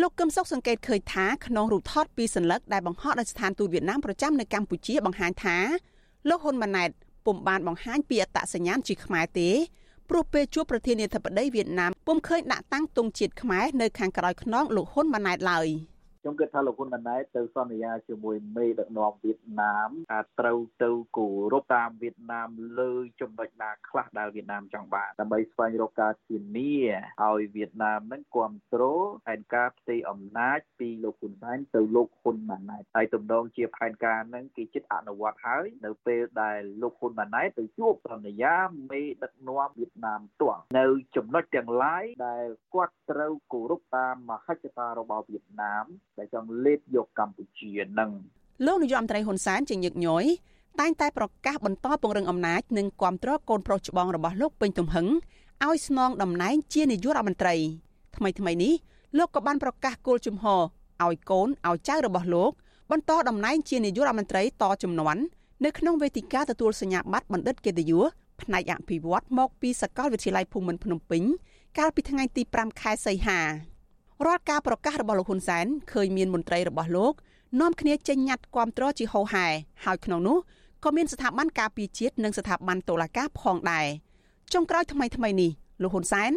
[0.00, 5.56] លោកកឹមសុខសង្កេតឃើញថាក្នុងរូបថតពីសញ្ញលឹកដែលបង្ហោះដោយស្ថានទូតវៀតណាមប្រចាំនៅកម្ពុជាបង្ហាញថា
[6.28, 6.90] លោកហ៊ុនម៉ាណែត
[7.26, 9.48] ពុំបានបង្ហាញពីអត្តសញ្ញាណជាខ្មែរទេ
[10.08, 15.68] ព្រោះពេលជួបប្រធានាធិបតីវៀតណាមពុំឃើញដាក់តាំងទង់ជាតិខ្មែរនៅខាងក្រោយខ្នងលោកហ៊ុនម៉ាណែតឡើយ។
[16.24, 26.74] ខ្ញុំគិតថាលោកហ៊ុនម៉ាណែតទៅសន្យាជាមួយមេដឹកនាំវៀតណាមថាត្រូវទៅគោរពតាមវៀតណាមលើចំណុចណាខ្លះដែលវៀតណាមចង់បានដើម្បីស្វែងរកការធានា
[27.22, 38.56] ឲ្យវៀតណាមនឹងគ្រប់គ្រងផែនការផ្ទៃអំណាចពីលោកហ៊ុនសែនទៅលោកហ៊ុនម៉ាណែតហើយទំនងជាផែនការនឹងគេចិត្តអនុវត្តហើយនៅពេលដែលលោកហ៊ុនម៉ាណែតទៅជួបសន្យា
[38.90, 45.86] មេដឹកនាំវៀតណាមផ្ទាល់នៅចំណុចទាំងឡាយដែលគាត់ត្រូវគោរពតាមមហិច្ឆតារបស់វៀតណាម
[46.18, 48.10] ដែលចង់លេបយកកម្ពុជានឹង
[48.66, 50.24] លោកនាយរដ្ឋមន្ត្រីហ៊ុនសែនជាញឹកញយ
[50.80, 55.06] តែងតែប្រកាសបន្តពង្រឹងអំណាចនិងគ្រប់គ្រងកូនប្រុសច្បងរបស់លោកពេញទំហឹង
[55.64, 57.54] ឲ្យស្នងតំណែងជានាយករដ្ឋមន្ត្រី
[58.16, 58.72] ថ្មីថ្មីនេះ
[59.18, 60.60] លោកក៏បានប្រកាសគោលជំហរ
[61.04, 62.52] ឲ្យកូនឲ្យចៅរបស់លោក
[62.90, 65.22] បន្តតំណែងជានាយករដ្ឋមន្ត្រីតជំនាន់
[65.64, 68.04] នៅក្នុងវេទិកាទទួលសញ្ញាបត្របណ្ឌិតកិត្តិយស
[68.40, 71.22] ផ្នែកអភិវឌ្ឍមកពីសាកលវិទ្យាល័យភូមិន្ទភ្នំពេញ
[71.78, 73.40] កាលពីថ្ងៃទី5ខែសីហា
[74.26, 77.12] រាល់ការប្រកាសរបស់លោកហ៊ុនសែនឃើញមានមន្ត្រីរបស់លោក
[77.60, 79.46] នាំគ្នាចេញញត្តិគាំទ្រជាហោហែ
[79.84, 80.38] ហើយក្នុងនោះ
[80.84, 83.86] ក៏មានស្ថាប័នការពារជាតិនិងស្ថាប័នតុលាការផងដែរ
[84.52, 85.50] ចុងក្រោយថ្មីថ្មីនេះ
[85.82, 86.32] លោកហ៊ុនសែន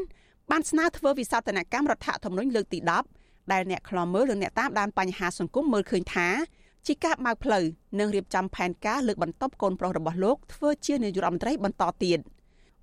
[0.52, 2.80] បានស្នើធ្វើវិសោធនកម្មរដ្ឋធម្មនុញ្ញលើកទី
[3.16, 6.28] 10ដែលអ្នកខ្លំមើលនិងអ្នកតាមដានបញ្ហាសង្គមមើលឃើញថា
[6.88, 7.64] ជាការបើកផ្លូវ
[8.00, 12.20] និងរៀបចំផែនការលើកបន្ទប់កូនប្រុសរបស់លោកធ្វើជានាយករដ្ឋមន្ត្រីបន្តទៀត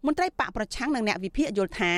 [0.06, 1.92] មន្ត្រីបកប្រឆាំងនិងអ្នកវិភាគយល់ថា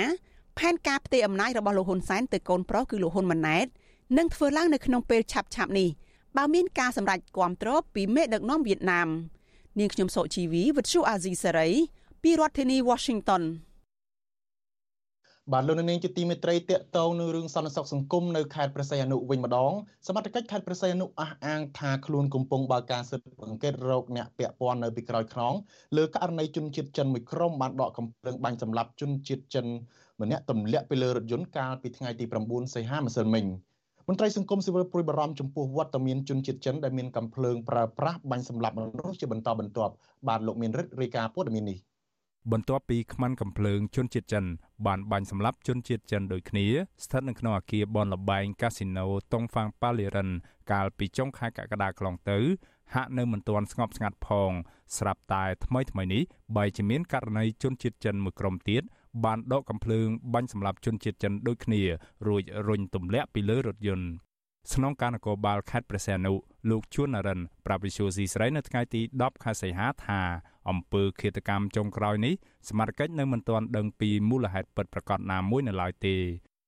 [0.58, 3.66] ផែនការផ្ទេរអំណាចរបស់លោកហ៊ុនសែនទៅកូនប្រុសគឺលោកហ៊ុនម៉ាណែត
[4.18, 5.88] នឹងធ្វើឡើងនៅក្នុងពេលឆាប់ៗនេះ
[6.36, 9.08] បើមានការសម្រេចគាំទ្រពីមេដឹកនាំវៀតណាម
[9.78, 11.68] នាងខ្ញុំសុជីវីវិទ្យុអាស៊ីសេរី
[12.22, 13.42] ពីរដ្ឋធានី Washington
[15.52, 19.72] បាទលោកនាងជាទីមេត្រីតកតងនឹងរឿងសន្តិសុខសង្គមនៅខេត្តព្រះសីហនុវិញម្ដង
[20.06, 25.54] សមត្ថកិច្ចខេត្តព្រះសីហនុអះអាងថាខ្លួនកំពុងបើកការស៊ើបអង្កេតរោគអ្នកពាក់ព័ន្ធនៅពីក្រោយខ្នង
[25.96, 29.66] លើករណីជនជាតិចិនមួយក្រុមបានដកកំភ្លើងបាញ់សម្លាប់ជនជាតិចិន
[30.22, 33.44] ម្នាក់ទម្លាក់ពីលើរថយន្តកាលពីថ្ងៃទី9សីហាម្សិលមិញ
[34.09, 39.92] មន្ត្រីសង្គមស៊ីវិលព្រួយបារម្ភចំពោះវត្តមានជនជាតិចិនដែលមានកំភ្លើងប្រើប្រាស់បាញ់សម្លាប់មនុស្សជាបន្តបន្ទាប់
[40.29, 41.79] បាទលោកមានរិទ្ធរាយការណ៍ព័ត៌មាននេះ
[42.53, 44.44] បន្ទាប់ពីខ្មាន់កំភ្លើងជនជាតិចិន
[44.87, 46.66] បានបាញ់សម្លាប់ជនជាតិចិនដូចគ្នា
[47.05, 50.31] ស្ថិតនៅក្នុងអគារបនលបែងកាស៊ីណូតុងហ្វាងប៉ាលីរិន
[50.72, 52.38] កាលពីចុងខែកក្កដាកន្លងទៅ
[52.94, 54.53] ហាក់នៅមិនទាន់ស្ងប់ស្ងាត់ផង
[54.96, 56.22] ស្រាប់តែថ្មីថ្មីនេះ
[56.57, 58.83] បែរជាមានករណីជនជាតិចិនមួយក្រុមទៀត
[59.24, 61.83] បានដកកំភ្លើងបាញ់សម្លាប់ជនជាតិចិនដូចគ្នា
[62.27, 64.09] រួចរុញទម្លាក់ពីលើរថយន្ត
[64.72, 66.33] ស្នងការនគរបាលខេត្តព្រះសីហនុ
[66.70, 70.20] លោកជួននរិនប្រាប់វិសុយស៊ីស្រីនៅថ្ងៃទី10ខែសីហាថា
[70.68, 72.35] អំពើឃាតកម្មចុងក្រោយនេះ
[72.68, 76.16] សមាជិកនៅមិនទាន់ដឹងពីមូលហេតុពិតប្រាកដណាមួយនៅឡើយទេ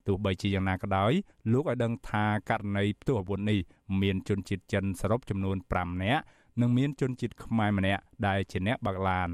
[0.06, 1.12] ទោះបីជាយ៉ាងណាក៏ដោយ
[1.52, 3.60] លោកឲ្យដឹងថាករណីផ្ទុះអាវុធនេះ
[4.00, 6.22] មានជនជាតិចិនសរុបចំនួន5នាក់
[6.60, 9.30] និងមានជនជាតិខ្មែរម្នាក់ដែលជាអ្នកបើកឡាន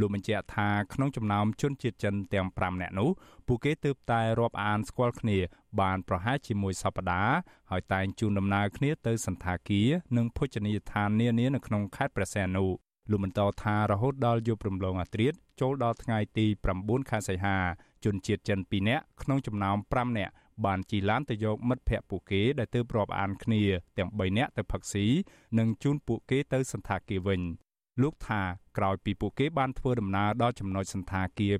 [0.00, 3.10] លោកបញ្ជាក់ថាក្នុងចំណោមជនជាតិចិនទាំង5នាក់នោះ
[3.46, 5.38] ពួកគេទើបតែរាប់អានស្គាល់គ្នា
[5.80, 7.36] បានប្រហែលជាមួយសប្តាហ៍
[7.70, 12.66] ហើយតែងជូនដំណើរគ្នាទៅសន្តាគារនិងភោជនីយដ្ឋាននានានៅក្នុងខេត្តព្រះសីហនុ
[13.10, 16.46] លោកបន្តថារហូតដល់យប់រំលងអាត្រាតចូលដល់ថ្ងៃទី
[16.78, 17.56] 9ខែសីហា
[18.04, 20.32] ជនជាតិចិន2នាក់ក្នុងចំណោម5នាក់
[20.64, 23.62] បានជិះឡានទៅយកមិត្តភ័ក្តិពួកគេដែលទើបរាប់អានគ្នា
[23.98, 25.06] ទាំង3នាក់ទៅផឹកស៊ី
[25.58, 27.40] និងជូនពួកគេទៅសន្តាគារវិញ
[28.02, 28.42] លោកថា
[28.78, 31.54] ក្រោយពីពួកគេបានធ្វើដំណើរដល់ចំណុចសន្តាគារ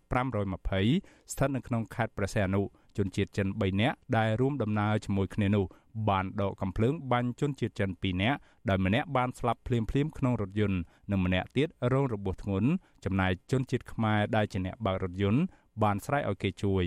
[0.65, 2.63] 520ស្ថិតនៅក្នុងខេត្តព្រះសីហនុ
[2.97, 5.65] ជនជាតិចិន3នាក់ដែលរួមដំណើរជាមួយគ្នានោះ
[6.09, 10.79] បានដកកំភ្លើងបាញ់ជនជាតិចិន2នាក់ដោយម្នាក់បានស្លាប់ភ្លាមៗក្នុងរថយន្ត
[11.11, 12.69] និងម្នាក់ទៀតរងរបួសធ្ងន់
[13.05, 15.43] ចំណែកជនជាតិខ្មែរដែលជាអ្នកបើករថយន្ត
[15.83, 16.85] បានស្រែកឲ្យគេជួយ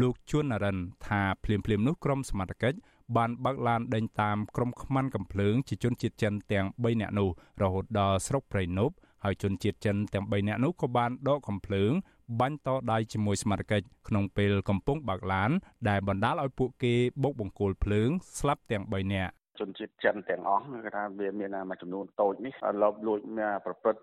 [0.00, 2.78] លោកជួននរិនថាភ្លាមៗនោះក្រុមសមត្ថកិច្ច
[3.16, 7.28] បានបើកឡានដេញតាមក្រុមខ្មាន់កំភ្លើងជាជនជាតិចិនទាំង3នាក់នោះ
[7.62, 11.92] រហូតដល់ស្រុកព្រៃនប់ហើយជនជាតិចិនទាំង3នាក់នោះក៏បានដកកំភ្លើង
[12.40, 15.50] បាញ់តដៃជាមួយស្មារតីក្នុងពេលកំពុងបើកឡាន
[15.88, 24.02] ដែលបណ្ដាលឲ្យពួកគេបុកបង្គោលភ្លើងស្លាប់ទាំង3នាក់ ជនជាតិចិនទាំងអស់គឺថាវាមានមួយចំនួនតូចនេះលបលួចមានប្រព្រឹត្ត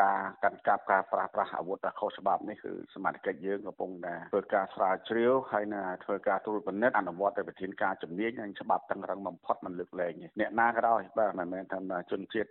[0.00, 11.78] ការកាន់កាប់ការប្រាស្រ័យអាវុធខុសច្បាប់នេះគឺសមាជិកយើងកំពុងតែធ្វើការស្រាវជ្រាវហើយនឹងធ្វើការត្រួតពិនិត្យអនុវត្តទៅវិធានការជំនាញនិងច្បាប់តឹងរឹងបំផុតមិនលើកលែងទេអ្នកណាក៏ដោយបាទមិនមែនថា
[12.10, 12.50] ជនជាតិ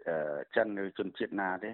[0.56, 1.70] ចិនឬជនជាតិណាទេ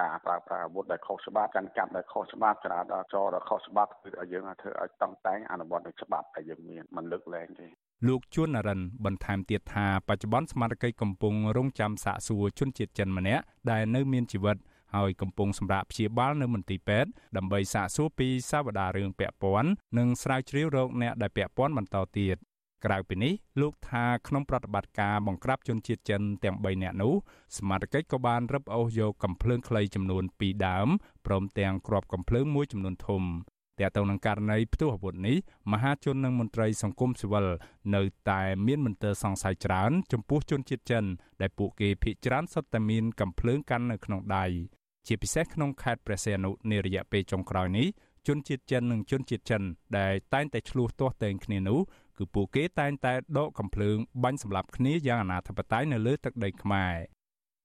[0.00, 2.80] ការប្រើប្រាស់អាវុធដែលខុសច្បាប់កាន់កាប់ដែលខុសច្បាប់ចរា
[3.12, 7.68] ចរណ៍ដែលខុសច្បាប់គឺឲ្យយើងធ្វើឲ្យតង់តែងអនុវត្តនៅច្បាប់ដែលយើងមានមិនលើកលែងទេ
[8.06, 14.56] លោកជួននរិនបន្ថែមទៀតថាបច្ចុប្បន្នស្មារតីកំពុងរងចាំសាកសួរជនជាតិចិនម្នាក់ដែលនៅមានជីវិត
[14.94, 22.36] ហើយកំពុងសម្រាប់ព្យាបាលនៅមន្ទីរពេទ្យដើម្បីសាកសួរពីសាវតារឿងពាក់ព័ន្ធនិងស្រាវជ្រាវរោគអ្នកដែលពាក់ព័ន្ធបន្តទៀត
[22.84, 27.14] ក្រៅពីនេះលោកថាក្នុងប្រតិបត្តិការបង្ក្រាបជនជាតិចិនទាំង3នាក់នោះ
[27.56, 30.88] សមាជិកក៏បានរឹបអូសយកកំភ្លើងខ្លីចំនួន2ដើម
[31.26, 33.22] ព្រមទាំងគ្រាប់កំភ្លើងមួយចំនួនធំ
[33.80, 35.36] តែទៅនឹងករណីផ្ទុះអាវុធនេះ
[35.72, 37.46] មហាជននិងមន្ត្រីសង្គមស៊ីវិល
[37.94, 41.04] នៅតែមានមន្ទិលសង្ស័យច្រើន ចំពោះជនជាតិចិន
[41.40, 44.44] ដែលពួកគេភ័យច្រើនសុទ្ធតែមានកំភ្លើងកាន់នៅក្នុងដៃ
[45.06, 47.86] ជាពិសេសក្នុងខេត្តព្រះសីហនុនារយៈពេលចុងក្រោយនេះ
[48.28, 49.62] ជនជាតិចិននិងជនជាតិចិន
[49.98, 51.80] ដែលតែងតែឆ្លោះទាស់តែងគ្នានោះ
[52.18, 56.94] គឺពួកគេតែងតែដកកំភ្លើងបាញ់សម្លាប់គ្នាយ៉ាងអនាធបត័យនៅលើទឹកដីខ្មែរ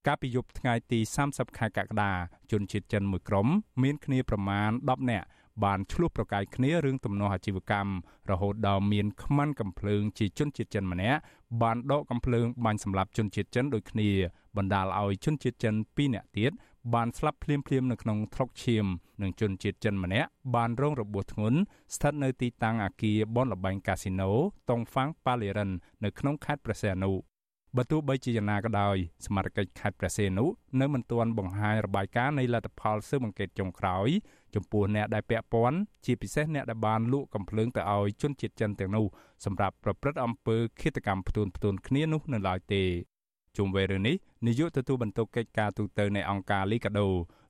[0.08, 1.00] កាលពីយប់ថ្ងៃទី
[1.30, 2.12] 30ខែកក្កដា
[2.52, 3.48] ជនជាតិចិនមួយក្រុម
[3.84, 5.28] មានគ្នាប្រមាណ10នាក់
[5.64, 7.92] បានឆ្លោះប្រកែកគ្នារឿងទំនាស់អាជីវកម្ម
[8.32, 11.20] រហូតដល់មានខ្មាន់កំភ្លើងជាជនជាតិចិនម្នាក់
[11.62, 14.10] បានដកកំភ្លើងបាញ់សម្លាប់ជនជាតិចិនដូចគ្នា
[14.58, 16.52] បណ្ដាលឲ្យជនជាតិចិន2នាក់ទៀត
[16.94, 18.86] បានស្លាប់ភ្លាមៗនៅក្នុងថ្លុកឈាម
[19.22, 21.60] និងជនជាតិចិនម្នាក់បានរងរបួសធ្ងន់
[21.96, 24.30] ស្ថិតនៅទីតាំងអគារបនលបែងកាស៊ីណូ
[24.70, 25.72] តុងហ្វាំងប៉ាលីរិន
[26.04, 27.12] នៅក្នុងខេត្តព្រះសីហនុ
[27.78, 30.46] បើទោះបីជាយ៉ាងណាក៏ដោយសមាជិកខេត្តព្រះសីហនុ
[30.82, 34.08] នៅមិនទាន់បង្ហាញរបាយការណ៍នៃលទ្ធផលស៊ើបអង្កេតចុងក្រោយ
[34.56, 39.06] ចំពោះអ្នកដែលពាក់ព័ន្ធជាពិសេសអ្នកដែលបានលក់កំភ្លើងទៅឲ្យជនជាតិចិនទាំងនោះ
[39.46, 42.84] សម្រាប់ប្រព្រឹត្តអំពើឃាតកម្មផ្ទួនផ្ទួនគ្នានោះនៅឡើយទេ
[43.58, 44.16] ជុំវិញរឿងនេះ
[44.48, 47.08] នាយកទទួលបន្ទុកកិច្ចការទូតនៃអង្គការលីកាដូ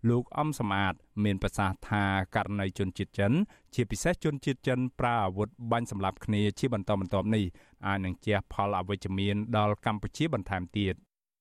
[0.09, 2.03] លោកអំសំអាត មានប្រសាសន៍ថា
[2.35, 3.31] ករណីជនជាតិចិន
[3.75, 7.43] ជាពិសេសជនជាតិចិនប្រើអាវុធបាញ់សម្លាប់គ្នាជាបន្តបន្ទាប់នេះ
[7.87, 10.95] អាចនឹងជះផលអវិជ្ជមានដល់កម្ពុជាបន្ថែមទៀត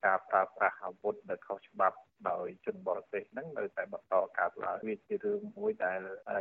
[0.07, 1.99] ការប្រើប្រាស់អាវុធដែលខុសច្បាប់
[2.31, 6.01] ដោយជនបរទេសហ្នឹងនៅតែបន្តកើតឡើងវាជារឿងមួយដែល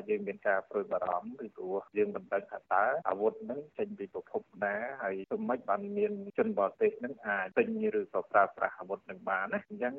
[0.10, 7.70] យើងមានការព្រួយបារម្ភពីព្រោះយើងមិនដឹងថាតើអាវុធហ្នឹងចេញពីប្រភពណាហើយទោះមិនបានមានជនបរទេសហ្នឹងអាចទិញ
[8.00, 9.96] ឬក៏ប្រើប្រាស់អាវុធនឹងបានណាអញ្ចឹង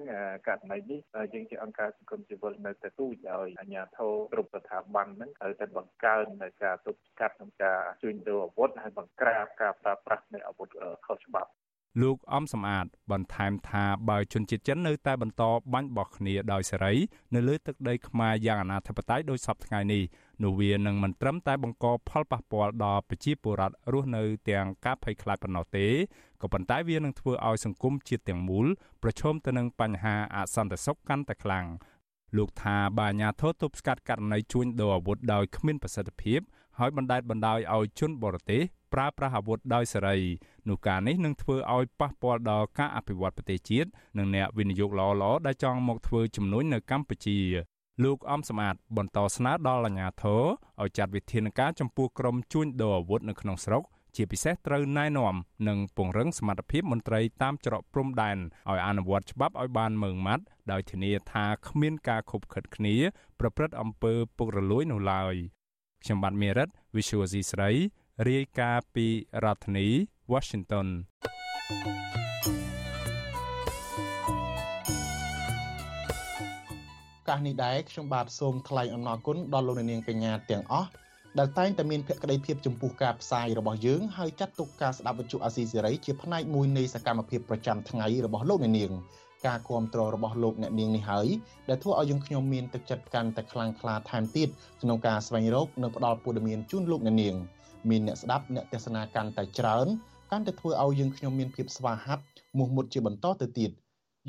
[0.49, 1.01] ករណីនេះ
[1.33, 10.69] យើងជាអង្គការសង្គមស៊ីវិលនៅតែទូចឲ្យអាជ្ញាធរគ្រប់ស្ថាប័នហ្នឹងត្រូវតែបង្កើននៅការទប់ស្កាត់ក្នុងការជួញដូរអាវុធហើយបង្ក្រាបការប្រើប្រាស់នៃអាវុធ
[11.07, 11.51] ខុសច្បាប់
[12.01, 16.95] លោកអំសំអាតបន្ថែមថាបើជនជាតិចិននៅតែបន្តបាញ់បោះគ្នាដោយសេរី
[17.35, 20.03] នៅលើទឹកដីខ្មែរយ៉ាងអនាធិបតេយ្យដោយសពថ្ងៃនេះ
[20.43, 25.87] នោះវានឹងមិនត្រឹមតែបង្កផលប៉ះពាល់ដល់ប្រជាពលរដ្ឋរស់នៅទាំងការភ័យខ្លាចប៉ុណ្ណោះទេ
[26.43, 28.67] ក៏ប៉ុន្តែវានឹងធ្វើឲ្យសង្គមជាតិទាំងមូល
[29.03, 31.67] ប្រឈមទៅនឹងបញ្ហាអសន្តិសុខកាន់តែខ្លាំង
[32.37, 36.41] លោកថាបាអាញាធរទប់ស្កាត់ករណីជួញដូរអាវុធដោយគ្មានប្រសិទ្ធភាព
[36.79, 40.19] ហើយបណ្តែតបណ្តោយឲ្យជនបរទេស ប្រើប្រាស់អាវុធដោយសេរី
[40.69, 47.39] នោះការនេះនឹងធ្វើឲ្យប៉ះពាល់ដល់ការអភិវឌ្ឍប្រទេសជាតិនិងអ្នកវិនិយោគល្អៗដែលចង់មកធ្វើជំនួញនៅកម្ពុជា
[48.05, 50.43] លោកអំសមាតបន្តស្នើដល់អាជ្ញាធរ
[50.83, 53.83] ឲ្យចាត់វិធានការចំពោះក្រុមជួញដូរអាវុធនៅក្នុងស្រុក
[54.17, 55.35] ជាពិសេសត្រូវណែនាំ
[55.69, 58.37] និងពង្រឹងសមត្ថភាពមន្ត្រីតាមច្រកព្រំដែន
[58.71, 62.95] ឲ្យអនុវត្តច្បាប់ឲ្យបានម៉ឺងម៉ាត់ដោយធានាថាគ្មានការខុបខិតគ្នា
[63.41, 65.35] ប្រព្រឹត្តអំពើពុករលួយនោះឡើយ
[66.03, 67.71] ខ្ញុំបាទមេរិត Visual C ស្រី
[68.29, 69.07] រាយការណ៍ពី
[69.45, 69.89] រដ្ឋធានី
[70.33, 70.89] Washington
[77.29, 80.89] កាសនេះដែរខ្ញុំបាទសូមថ្លែងអំណរគុណដល់លោកនាងកញ្ញាទាំងអស់
[81.39, 88.93] ដែលតែងតែមានភក្ដីភាពចំពោះការផ្សាយរបស់យើងហើយចាត់ទុកការស្ដាប់វិទ្យុអាស៊ីសេរីជាផ្នែកមួយនៃសកម្មភាពប្រចាំថ្ងៃរបស់លោកនាង
[89.47, 91.29] ការគ្រប់គ្រងរបស់លោកអ្នកនាងនេះហើយ
[91.69, 94.49] ដែលធ្វើឲ្យយើងខ្ញុំមានទឹកចិត្តកាន់តែខ្លាំងក្លាថែមទៀត
[94.83, 97.37] ក្នុងការស្វែងរកនិងផ្តល់ព័ត៌មានជូនលោកអ្នកនាង
[97.91, 99.87] មានអ្នកស្ដាប់អ្នកទេសនាកាន់តែច្រើន
[100.33, 102.23] កាន់តែធ្វើឲ្យយើងខ្ញុំមានភាពស្វាហាប់
[102.59, 103.71] មោះមុតជាបន្តទៅទៀត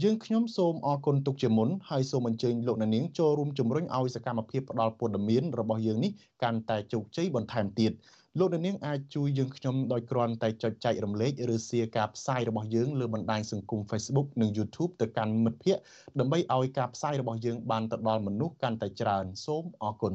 [0.04, 6.12] យើងខ្ញុំសូមអរគុណទុកជាមុនហើយសូមអញ្ជើញលោកអ្នកនាងចូលរួមជំរុញឲ្យសកម្មភាពផ្តល់ព័ត៌មានរបស់យើងនេះ
[6.44, 7.92] កាន់តែជោគជ័យបន្ថែមទៀត
[8.40, 15.84] លោកអ្នកនាងអាចជួយយើងខ្ញុំដោយគ្រាន់តែចុចចែករំលែកឬ share ការផ្សាយរបស់យើងលើបណ្ដាញសង្គម Facebook និង YouTube ទៅកាន់មិត្តភ័ក្តិ
[16.20, 20.14] ដើម្បីឲ្យការផ្សាយរបស់យើងបានទៅដល់មនុស្សកាន់តែច្រើនសូមអរគុណ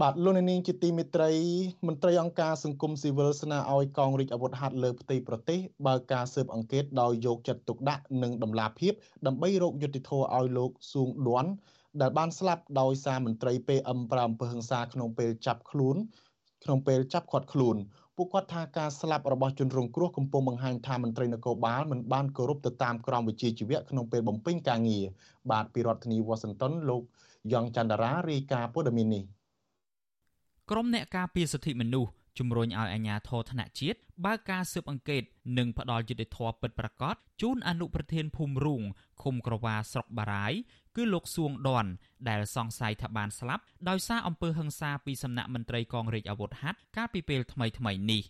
[0.00, 1.30] បាទលោកនាងជាទីមេត្រី
[1.86, 8.92] មន្ត្រីអង្គការសង្គមស៊ីវិលស្នើឲ្យកងរាជអាវុធហត្ថលើផ្ទៃប្រទេសបើកការស៊ើបអង្កេតដោយយកចិត្តទុកដាក់និងដំណាភាព
[9.26, 11.44] ដើម្បីរកយុត្តិធម៌ឲ្យលោកសួងដួន
[12.00, 15.96] ដែលបានស្លាប់ដោយសារមន្ត្រី PM5 អំពើហិង្សាក្នុងពេលចាប់ខ្លួន
[16.64, 17.76] ក្នុងពេលចាប់ឃាត់ខ្លួន
[18.16, 25.04] ពួកគាត់ថាការស្លាប់របស់ជនរងគ្រោះកំពុងបង្ហាញថាមន្ត្រីនគរបាលមិនបានគោរពទៅតាមក្រមវិជ្ជាជីវៈក្នុងពេលបំពេញការងារ
[25.50, 27.02] បាទពីរដ្ឋធានីវ៉ាស៊ីនតោនលោក
[27.52, 29.24] យ៉ងច័ន្ទរារាយការណ៍ព័ត៌មាននេះ
[30.72, 35.22] ក្រុមអ្នកការពារសិទ្ធិមនុស្សជំរុញឲ្យអាជ្ញាធរថ្នាក់ជាតិបើកការស៊ើបអង្កេត
[35.58, 38.82] និងផ្ដាល់យុត្តិធម៌ពិតប្រាកដជូនអនុប្រធានភូមិរូង
[39.22, 40.52] ឃុំក្រវ៉ាស្រុកបារាយ
[40.96, 41.86] គឺលោកសួងដន
[42.28, 48.22] ដែលសង្ស័យថាបានស្លាប់ដោយសារអំពើហិង្សាពីសំណាក់មន្ត្រីកងរាជអាវុធហត្ថកាលពីពេលថ្មីៗនេះ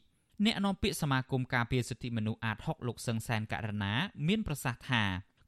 [0.44, 3.92] អ្នកនាំពាក្យសមាគមការពារសិទ្ធិមនុស្សអាត6លោកសឹងសានករណា
[4.28, 5.02] មានប្រសាសន៍ថា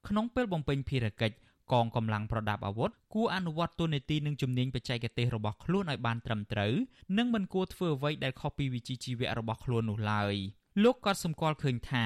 [0.08, 1.36] ក្នុងពេលបំពេញភារកិច្ច
[1.72, 6.72] កងកម្លាំងប្រដាប់អាវុធគួរអនុវត្តទូនីតិនិងជំនាញបច្ចេកទេសរបស់ខ្លួនឲ្យបានត្រឹមត្រូវ
[7.18, 10.34] និងមិនគួរធ្វើអ្វីដែលខុសពីវិជ្ជាជីវៈរបស់ខ្លួននោះឡើយ
[10.82, 12.04] លោកក៏សម្គាល់ឃើញថា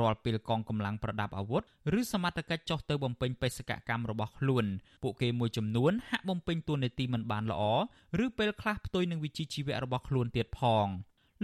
[0.00, 1.62] រាល់ពេលកងកម្លាំងប្រដាប់អាវុធ
[1.98, 4.64] ឬសមត្ថកិច្ចចុះទៅបំពេញបេសកកម្មរបស់ខ្លួន
[5.02, 7.62] ពួកគេមួយចំនួនហាក់បំពេញតួនាទីមិនបានល្អ
[8.24, 10.86] ឬពេលខ្លះផ្ទុយនឹងវិជ្ជាជីវៈរបស់ខ្លួនទៀតផង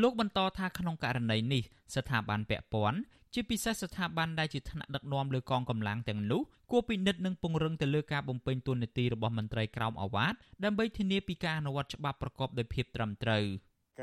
[0.02, 1.62] លោកបន្តថាក្នុងករណីនេះ
[1.94, 2.98] ស្ថាប័នពាក់ព័ន្ធ
[3.34, 13.44] ជាពិសេសស្ថាប័នដែលជាថ្នាក់ដឹកនាំលើកងកម្លាំងទាំងនោះគួរពិនិត្យនិងពង្រឹងទៅលើការបំពេញតួនាទីរបស់មន្ត្រីក្រមអាវ៉ាតដើម្បីធានាពីការអនុវត្តច្បាប់ប្រកបដោយភាពត្រឹមត្រូវ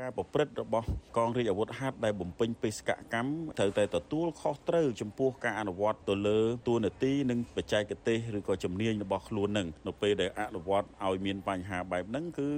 [0.00, 12.48] ការប្រព្រឹត្តរបស់កងរាជអាវុធហត្ថដែលបំពេញបេសកកម្មត្រូវតែទទួលខុសត្រូវចំពោះការអនុវត្តទៅលើតួនាទីនិងបច្ចេកទេសឬក៏ជំនាញរបស់ខ្លួននឹងនៅពេលដែលអនុវត្តឲ្យមានបញ្ហាបែបហ្នឹងគឺ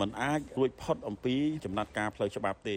[0.00, 2.76] มันអាចរួចផុតអំពីចំណាត់ការផ្លូវច្បាប់ទេ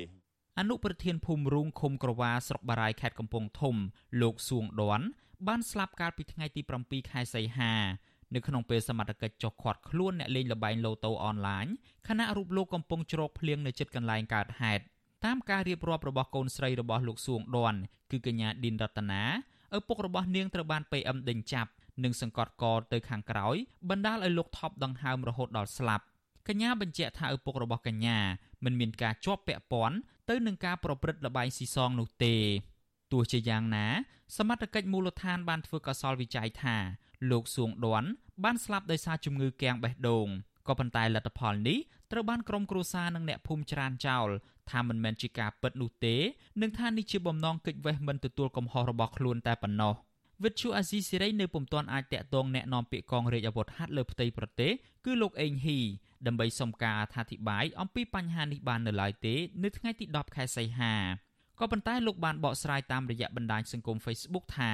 [0.59, 3.75] អនុប្រធានភូមិរូងឃុំក្រវ៉ាស្រុកបារាយខេត្តកំពង់ធំ
[4.21, 5.01] លោកសួងដន
[5.47, 7.73] បានស្លាប់កាលពីថ្ងៃទី7ខែសីហា
[8.33, 11.65] នៅក្នុងពេលសមត្ថកិច្ចចុះឃាត់ខ្លួនអ្នកលេងល្បែងឡូតូអនឡាញ
[12.07, 14.83] ខណៈរូបលោកកំពុងជ្រកភ្លៀងនៅជិតកន្លែងកើតហេតុ
[15.25, 17.79] តាមការរៀបរាប់របស់កូនស្រីរបស់លោកសួងដន់
[18.11, 19.23] គឺកញ្ញាឌិនរតនា
[19.77, 21.71] ឪពុករបស់នាងត្រូវបាន PM ដេញចាប់
[22.03, 22.63] និងសង្កត់ក
[22.93, 23.55] ទៅខាងក្រោយ
[23.89, 26.05] បណ្ដាលឲ្យលោកថប់ដង្ហើមរហូតដល់ស្លាប់
[26.47, 28.19] កញ្ញាបញ្ជាក់ថាឪពុករបស់កញ្ញា
[28.63, 29.97] មិនមានការជាប់ពាក់ព័ន្ធ
[30.29, 32.36] ទៅនឹងការប្រព្រឹត្តល្បែងស៊ីសងនោះទេ
[33.12, 33.86] ទោះជាយ៉ាងណា
[34.38, 36.75] សមត្ថកិច្ចមូលដ្ឋានបានធ្វើកសលវិច័យថា
[37.31, 38.10] លោកសួងដន់
[38.43, 40.27] បានស្លាប់ដោយសារជំងឺគាំងបេះដូង
[40.67, 41.77] ក៏ប៉ុន្តែលទ្ធផលនេះ
[42.12, 44.27] ត្រូវបានក្រុមគ្រួសារនិងអ្នកភូមិច្រានចោល
[44.71, 46.15] ថាមិនមែនជាការពិតនោះទេ
[46.62, 49.93] និងថានេះជាបំណងកិច្ចវេះមិនទទួលកំហុសរបស់ខ្លួនតែប៉ុណ្ណោះ
[50.44, 54.72] វិទ្យុអាស៊ីសេរីនៅពុំទាន់អាចតាក់ទងแนะនាំពាក្យកងរាជអាវុធហត្ថលើផ្ទៃប្រទេស
[55.04, 55.80] គឺលោកអេងហ៊ី
[56.26, 60.94] ដើម្បីសុំការអធិប្បាយអំពីបញ្ហានេះបាននៅឡើយទេនៅថ្ងៃទី10ខែសីហា
[61.61, 64.72] ក៏ប៉ុន្តែលោកបានបកស្រាយតាមរយៈបណ្ដាញសង្គម Facebook ថា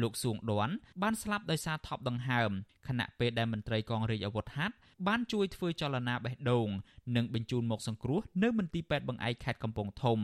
[0.00, 2.50] លោកសួងដន់បានស្លាប់ដោយសារថប់ដង្ហើម
[2.88, 4.74] ខណៈពេលដែលមន្ត្រីកងរាជអាវុធហត្ថ
[5.08, 6.68] បានជួយធ្វើចលនាបេះដូង
[7.16, 10.18] និងបញ្ជូនមកសង្គ្រោះនៅមន្ទីរពេទ្យបង្អែកខេត្តកំពង់ធំ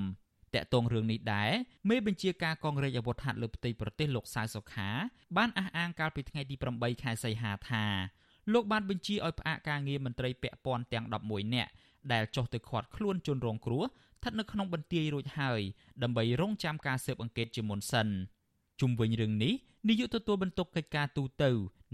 [0.55, 1.51] តកតងរឿងនេះដែរ
[1.89, 4.89] មេបញ្ជាការកងរាជអាវុធហត្ថលើផ្ទៃប្រទេសលោកសៅសុខា
[5.37, 7.85] បានអះអាងកាលពីថ្ងៃទី8ខែសីហាថា
[8.53, 11.71] លោកបានបញ្ជាឲ្យផ្អាកការងារមន្ត្រីពាក់ព័ន្ធទាំង11នាក់
[12.13, 15.61] ដែលចុះទៅឃាត់ខ្លួនជនរងគ្រោះស្ថិតនៅក្នុងបន្ទាយរួចហើយ
[16.03, 18.07] ដើម្បីរងចាំការស៊ើបអង្កេតជាមុនសិន
[18.81, 19.53] ជុំវិញរឿងនេះ
[19.89, 21.43] នាយកទទួលបន្ទុកកិច្ចការទូត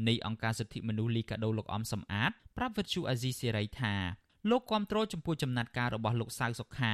[0.07, 3.93] នៃអង្គការសិទ្ធិមនុស្សលីកាដូលោកអំសំអាតប្រាប់វិទ្យុអាស៊ីសេរីថា
[4.49, 6.93] លោកគាំទ្រចំពោះចំណាត់ការរបស់លោកសៅសុខា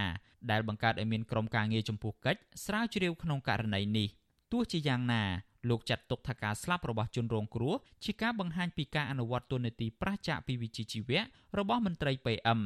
[0.52, 4.08] ដែលបង្កើតឲ្យមានក្រុមការងារចំពោះកិច្ចស្រាវជ្រាវក្នុងករណីនេះ
[4.52, 5.24] ទោះជាយ៉ាងណា
[5.70, 11.22] លោកចាត់ទុកថាការស្លាប់របស់ជនរងគ្រោះជាការបង្ហាញពីការអនុវត្តទូនីតិប្រឆាចពីវិជ្ជាជីវៈ
[11.58, 12.60] របស់មន្ត្រី PM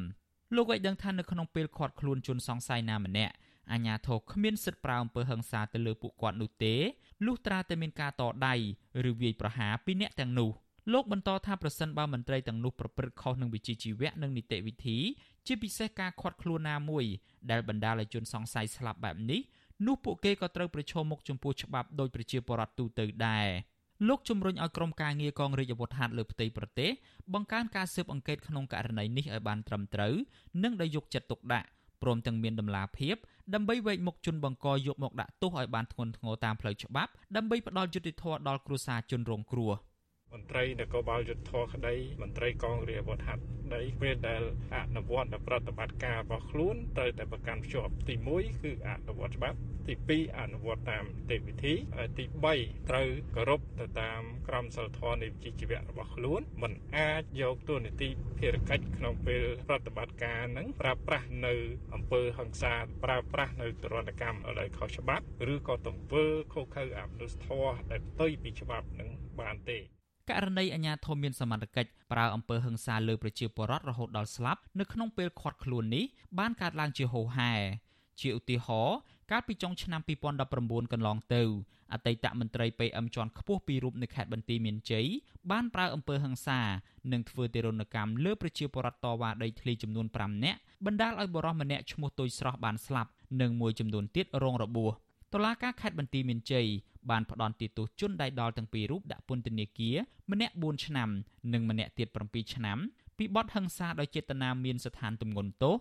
[0.55, 3.33] លោកឲ្យដឹងថានៅក្នុងពេលឃាត់ខ្លួនជនសង្ស័យណាម្នាក់
[3.71, 6.75] អាញាធរគ្មានសិទ្ធិប្រើអំពើហិង្សាទៅលើពួកគាត់នោះទេ
[7.25, 8.55] លុះត្រាតែមានការតដៃ
[9.09, 10.51] ឬវាយប្រហារពីអ្នកទាំងនោះ
[10.93, 14.97] លោកបន្តថាប្រសិនបើមន្ត្រីទាំងនោះប្រព្រឹត្តខុសនឹងវិជ្ជាជីវៈនិងនីតិវិធី
[15.47, 17.05] ជាពិសេសការខាត់ខ្លួនណាមួយ
[17.51, 19.41] ដែលបណ្ដាលឲ្យជនសង្ស័យស្លាប់បែបនេះ
[19.87, 23.47] នោះពួកគេក៏ត្រូវប្រឈមមុខចំពោះច្បាប់ដោយប្រជាពលរដ្ឋទូទៅដែរ
[24.07, 26.89] លោកជំរុញឲ្យក្រុមការងារកងរាជអាវុធហត្ថលើផ្ទៃប្រទេស
[27.33, 30.13] បង្កើនការស៊ើបអង្កេតក្នុងករណីនេះឲ្យបានត្រឹមត្រូវ
[30.63, 31.67] និងដោយយកចិត្តទុកដាក់
[32.01, 33.15] ព្រមទាំងមានដំណាភាព
[33.53, 39.73] ដើម្បីវែកមុខជនបង្កយកមកដាក់ទោសឲ្យបានធ្ងន់ធ្ងរតាមផ្លូវច្បាប់ដើម្បីផ្ដល់យុត្តិធម៌ដល់គ្រួសារជនរងគ្រោះ។
[40.33, 44.43] មន្ត្រីនគរបាលយុទ្ធធរក្តីមន្ត្រីកងរាជអាវុធហត្ថក្តីពេលដែល
[44.75, 51.73] អនុវត្តប្រតិបត្តិការរបស់ខ្លួនត្រូវតែប្រកាន់ភ្ជាប់ទី1គឺអនុវត្តច្បាប់ទី2អនុវត្តតាមទេវិធី
[52.17, 58.09] ទី3ត្រូវគោរពទៅតាមក្រមសីលធម៌នៃវិជ្ជាជីវៈរបស់ខ្លួនមិនអាចយកទូនីតិ
[58.39, 61.53] ភារកិច្ចក្នុងពេលប្រតិបត្តិការនឹងប្រើប្រាស់នៅ
[61.93, 69.09] អង្គើហិង្សាប្រើប្រាស់នៅទរណកម្មដោយខុសច្បាប់ឬក៏ទង្វើខុសខើអមនុស្សធម៌ដែលផ្ទុយពីច្បាប់នឹង
[69.41, 69.79] បានទេ
[70.29, 76.05] ករណីអាញាធមមានសមត្ថកិច្ចប្រើអំពើហិង្សាលើប្រជាពលរដ្ឋរហូតដល់ស្លាប់នៅក្នុងពេលឃាត់ខ្លួននេះ
[76.39, 77.53] បានកើតឡើងជាហូរហែ
[78.21, 78.97] ជាឧទាហរណ៍
[79.31, 80.01] កាលពីចុងឆ្នាំ
[80.47, 81.43] 2019កន្លងទៅ
[81.93, 85.07] អតីតមន្ត្រី PM ជាន់ខ្ពស់ពីររូបនៅខេត្តបន្ទាយមានជ័យ
[85.51, 86.59] បានប្រើអំពើហិង្សា
[87.11, 93.09] និងធ្វើទារុណកម្មលើប្រជាពលរដ្ឋតវ៉ាដីធ្លីចំនួន5នាក់បណ្ដាលឲ្យបរិសម្នាក់ឈ្មោះទុយស្រស់បានស្លាប់
[93.41, 94.93] និងមួយចំនួនទៀតរងរបួស
[95.33, 96.67] តុលាការខេត្តបន្ទាយមានជ័យ
[97.09, 99.95] បានផ្ដន់ទោសជនដៃដល់ទាំងពីររូបដាក់ពន្ធនាគារ
[100.31, 101.09] ម្នាក់4ឆ្នាំ
[101.53, 102.77] និងម្នាក់ទៀត7ឆ្នាំ
[103.17, 105.75] ពីបទហិង្សាដោយចេតនាមានស្ថានទម្ងន់ទោស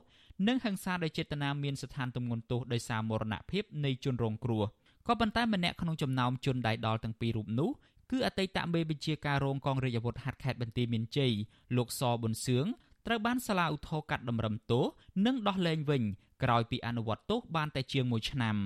[0.49, 4.65] និងហិង្សាដោយចេតនាមានស្ថានទម្ងន់ទោសដោយសារមរណភាពនៃជនរងគ្រោះ
[5.07, 7.71] ក៏ប៉ុន្តែម្នាក់ក្នុងចំណោមជនដៃដល់ទាំងពីររូបនោះ
[8.11, 11.33] គឺអតីតមេបញ្ជាការរងកងរាជអាវុធហត្ថខេត្តបន្ទាយមានជ័យ
[11.77, 12.67] លោកសប៊ុនសឿង
[13.07, 14.85] ត្រូវបានសាលាឧទ្ធរកាត់តម្រឹមទោស
[15.27, 16.03] និងដោះលែងវិញ
[16.43, 18.57] ក្រោយពីអនុវត្តទោសបានតែជាង1ឆ្នាំ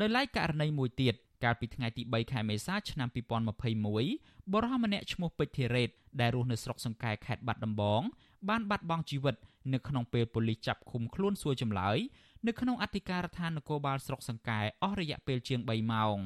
[0.00, 8.02] ដោយឡែកករណីមួយទៀតកាលពីថ្ងៃទី3ខែមេសាឆ្នាំ2021បរិះម្នាក់ឈ្មោះពេជ្រធីរ៉េតដែលរស់នៅស្រុកសង្កែខេត្តបាត់ដំបង
[8.48, 9.36] បានបាត់បង់ជីវិត
[9.72, 11.98] នៅក្នុងពេលប៉ូលីសចាប់ឃុំខ្លួនសួរចម្លើយ
[12.46, 16.16] នៅក្នុងអធិការដ្ឋាននគរបាលស្រុកសង្កែអស់រយៈពេលជាង3ម៉ោង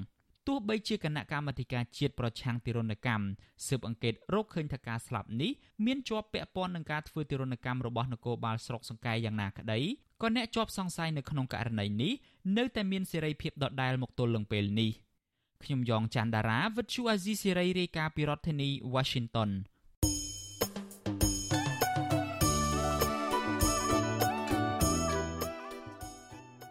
[0.47, 3.25] ទោះបីជាគណៈកម្មាធិការជាតិប្រឆាំងទារុណកម្ម
[3.67, 5.53] ស៊ើបអង្កេតរកឃើញថាការស្លាប់នេះ
[5.87, 9.81] មានជាប់ពាក់ព័ន្ធនឹងការធ្វើទារុណកម្មរបស់នគរបាលស្រុកសង្កែយ៉ាងណាក្តី
[10.23, 12.13] ក៏អ្នកជាប់សង្ស័យនៅក្នុងករណីនេះ
[12.57, 14.93] នៅតែមានសេរីភាពដដែលមកទល់នឹងពេលនេះ។
[15.65, 19.51] ខ្ញុំយ៉ងច័ន្ទដារាវិទ្យុអាស៊ីសេរីរាយការណ៍ពីរដ្ឋធានី Washington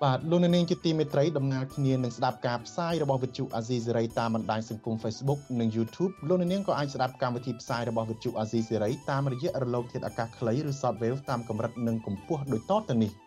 [0.03, 13.13] បាទលោកនាងជាទីមេត្រីដំណើរគ្នានឹងស្ដាប់ការផ្សាយរបស់វិទ្យុអាស៊ីសេរីតាមបណ្ដាញសង្គម Facebook និង YouTube លោកនាងក៏អាចស្ដាប់កម្មវិធីផ្សាយរបស់វិទ្យុអាស៊ីសេរីតាមរយៈរលកធាតុអាកាសខ្លីឬ Shortwave តាមកម្រិតនិងកម្ពស់ដូចតទៅនេះ។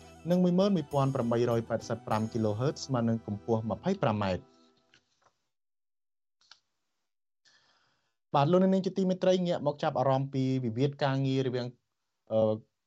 [0.29, 4.25] និង11885 kHz ស្មើនឹងកម្ពស់ 25m
[8.33, 11.67] បាទលោកនាងជាទីមេត្រីងាកមកចាប់អារម្មណ៍ពីវិវាទការងាររវាង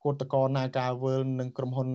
[0.05, 1.89] គឧតកោ Nagawal និងក្រុមហ៊ុន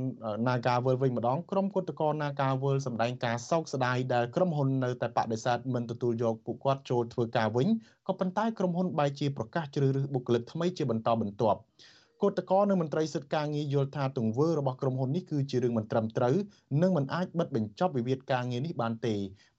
[0.47, 7.67] Nagawal វិញម្ដងក្រុមគឧតកោ Nagawal សម្ដែងការសោកស្ដាយដែលក្រុមហ៊ុននៅតែបដិសេធមិនទទួលយកពួកគាត់ចូលធ្វើការវិញ
[8.07, 11.59] ក៏ប៉ុន្តែក្រុមហ៊ុនបែរជាប្រកាសជ្រើសរើសបុគ្គលិកថ្មីជាបន្តបន្ទាប់
[12.21, 16.35] គឧតកោនិងមន្ត្រីសិទ្ធិការងារយល់ថាទង្វើរបស់ក្រុមហ៊ុននេះគឺជារឿងមិនត្រឹមត្រូវ
[16.81, 19.15] និងមិនអាចបិទបញ្ចប់វិវាទការងារនេះបានទេ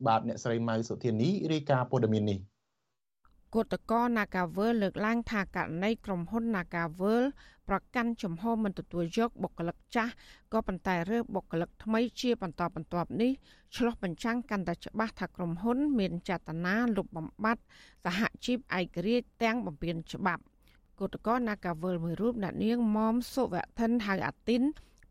[0.06, 2.38] បាទអ្នកស្រីម៉ៅសុធានីរាយការណ៍ព័ត៌មាននេះ
[3.54, 7.22] គឧតកោ Nagavel លើកឡើងថាករណីក្រុមហ៊ុន Nagavel
[7.68, 10.12] ប្រកាន់ជំហរមិនទទួលយកបុគ្គលិកចាស់
[10.52, 13.32] ក៏ប៉ុន្តែរើសបុគ្គលិកថ្មីជាបន្តបន្ទាប់នេះ
[13.76, 17.62] ឆ្លោះបញ្ចាំងកាន់តែច្បាស់ថាក្រុមហ៊ុន មានចេតនាលុបបំបាត់
[18.04, 20.42] សហជីពឯករាជ្យទាំងបំពេញច្បាប់
[21.01, 24.62] គឧតកោ Nagavel មួយរូបអ្នកនាងមុំសុវធិនហៅអាទីន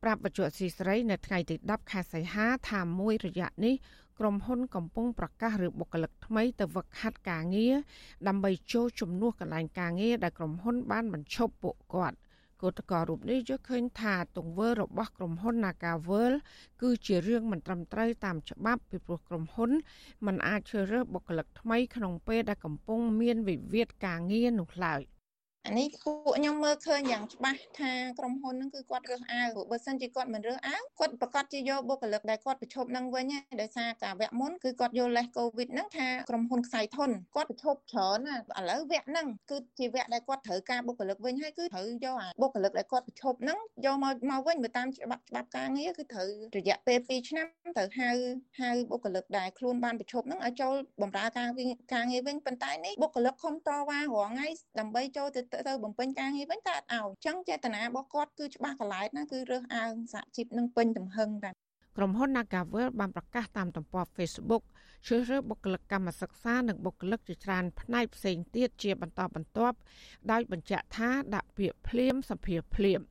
[0.03, 3.75] ប្រាប់បច្ចុប្បន្នស៊ីស្រីនៅថ្ងៃទី10ខែសីហាថាមួយរយៈនេះ
[4.19, 7.75] ក្រុមហ៊ុនកំពុងប្រកាសឬបុគ្គលិកថ្មីទៅវឹកហាត់ការងារ
[8.27, 12.17] ដើម្បីចូលជំនួសកន្លែងការងារដែលក្រុមហ៊ុនបានបញ្ឈប់ពួកគាត់
[12.61, 16.33] គឧតកោរូបនេះយល់ឃើញថាទង្វើរបស់ក្រុមហ៊ុន Nagavel
[16.81, 19.71] គឺជារឿងមិនត្រឹមត្រូវតាមច្បាប់ពីព្រោះក្រុមហ៊ុន
[20.25, 25.03] មិនអាចជ្រើសរើសបុគ្គលិកថ្មីក្នុងពេលដែលកំពុងមានវិវាទការងារនោះឡើយ។
[25.67, 47.47] អានេះពួកខ្ញុំមើលឃើញយ៉ាងច្បាស់ថាក្រុមហ៊ុនហ្នឹងគឺគាត់រើសអើងព្រោះបើសិនជាគាត់មិនរើសអើងគាត់ប្រកាសជាយកបុគ្គលិកដែលគាត់ប្រឈប់នឹងវិញហើយដោយសារការវគ្គមុនគឺគាត់យកលេសកូវីដហ្នឹងថាក្រុមហ៊ុនខ្សែធនគាត់ប្រឈប់ច្រើនណាឥឡូវវគ្គហ្នឹងគឺជាវគ្គដែលគាត់ត្រូវការបុគ្គលិកវិញហើយគឺត្រូវយកអាបុគ្គលិកដែលគាត់ប្រឈប់ហ្នឹងយកមកមកវិញបើតាមច្បាប់ច្បាប់ការងារគឺត្រូវរយៈពេល2ឆ្នាំ
[47.77, 48.09] ត្រូវហៅ
[48.59, 51.47] ហៅបុគ្គលិកដែលខ្លួនបានប្រឈប់ហ្នឹងឲ្យចូលបម្រើការ
[51.93, 54.47] ការងារវិញប៉ុន្តែនេះបុគ្គលិកខំតវ៉ារាល់ថ្ងៃ
[54.79, 61.51] ដើម្បីចូលទៅទៅបំពេញការងារវិញតែអត់ឲ្យអញ្ចឹងចេតនារបស់គាត់គឺច្បាស់កន្លែងណាគឺរើសអើងសហជីពនឹងពេញទំហឹងតែ
[61.97, 64.63] ក្រុមហ៊ុន Nagavel បានប្រកាសតាមទំព័រ Facebook
[65.07, 69.77] ជ្រើសរើសបុគ្គលិកកម្មសិក្សានិងបុគ្គលិកជាច្រើនផ្នែកផ្សេងទៀតជាបន្តបន្ទាប់
[70.31, 73.01] ដោយបញ្ជាក់ថាដាក់ពាក្យភ្លាមសភាភ្លាម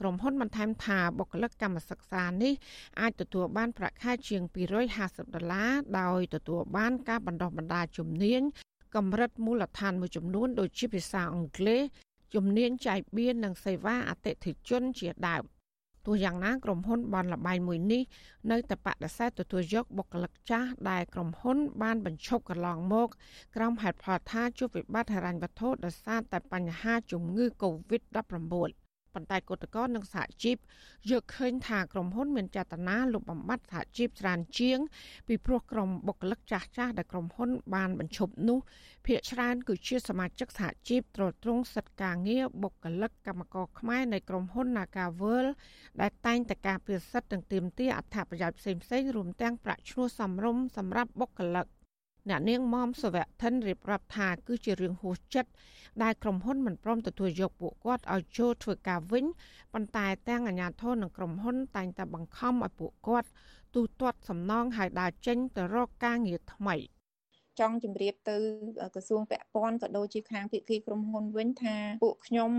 [0.00, 2.54] ក្រុមហ៊ុនបន្ថែមថាបុគ្គលិកកម្មសិក្សានេះ
[3.00, 4.42] អាចទទួលបានប្រាក់ខែជាង
[4.88, 8.42] 250ដុល្លារដោយទទួលបានការបណ្ដុះបណ្ដាលជំនាញ
[8.96, 11.82] កម្រិតមូលដ្ឋានមួយចំនួនដូចជាភាសាអង់គ្លេស
[12.34, 15.44] ជំនាញចែកបៀននិងសេវាអតិថិជនជាដើម
[16.06, 18.02] ទោះយ៉ាងណាក្រុមហ៊ុនបនលបែងមួយនេះ
[18.50, 23.08] នៅតែបដិសេធទទួលយកបុគ្គលិកចាស់ដែលក្រុមហ៊ុនបានបញ្ឈប់កន្លងមក
[23.56, 28.87] ក្រោមហេតុផលថាជួបវិបត្តិហិរញ្ញវត្ថុដោយសារតែបញ្ហាជំងឺ Covid-19
[29.18, 30.56] ប៉ុន្តែគឧតកោនិងសហជីព
[31.10, 34.78] យកឃើញថាក្រុមហ៊ុនមានចេតនាលុបបំបាត់សហជីពច្រើនជាង
[35.28, 38.58] ពីព្រោះក្រុមបុគ្គលិកចាស់ចាស់ដែលក្រុមហ៊ុនបានបញ្ឈប់នោះ
[39.06, 45.46] ភាគច្រើនគឺជាសមាជិកសហជីពត្រួតត្រងសិទ្ធិការងារបុគ្គលិកកម្មករខ្មែរនៃក្រុមហ៊ុន Nagavel
[46.00, 51.66] ដែលតែងតែការពារសិទ្ធិទាំងទាមទារអត្ថប្រយោជន៍ផ្សេងៗរួមទាំងប្រាក់ឈ្នួលសមរម្យសម្រាប់បុគ្គលិក
[52.28, 55.50] អ្នកនាងមុំសវៈធិនរៀបរាប់ថា គឺជារឿងហួសចិត្ត
[56.02, 59.24] ដែលក្រុមហ៊ុនមិនព្រមទទួលយកពួកគាត់ឲ្យចូលធ្វើការវិញ
[59.72, 63.28] ប៉ុន្តែទាំងអាជ្ញាធរនិងក្រុមហ៊ុនតែងតែបង្ខំឲ្យពួកគាត់
[63.74, 66.76] ទូទាត់សំណងឲ្យដើរចេញទៅរកការងារថ្មី។
[67.58, 68.36] ចង់ជម្រាបទៅ
[68.94, 72.50] ក្រសួងពាក់ព័ន្ធក៏ដូចជាខាងភាគីក្រុមហ៊ុនវិញថាពួកខ្ញុំ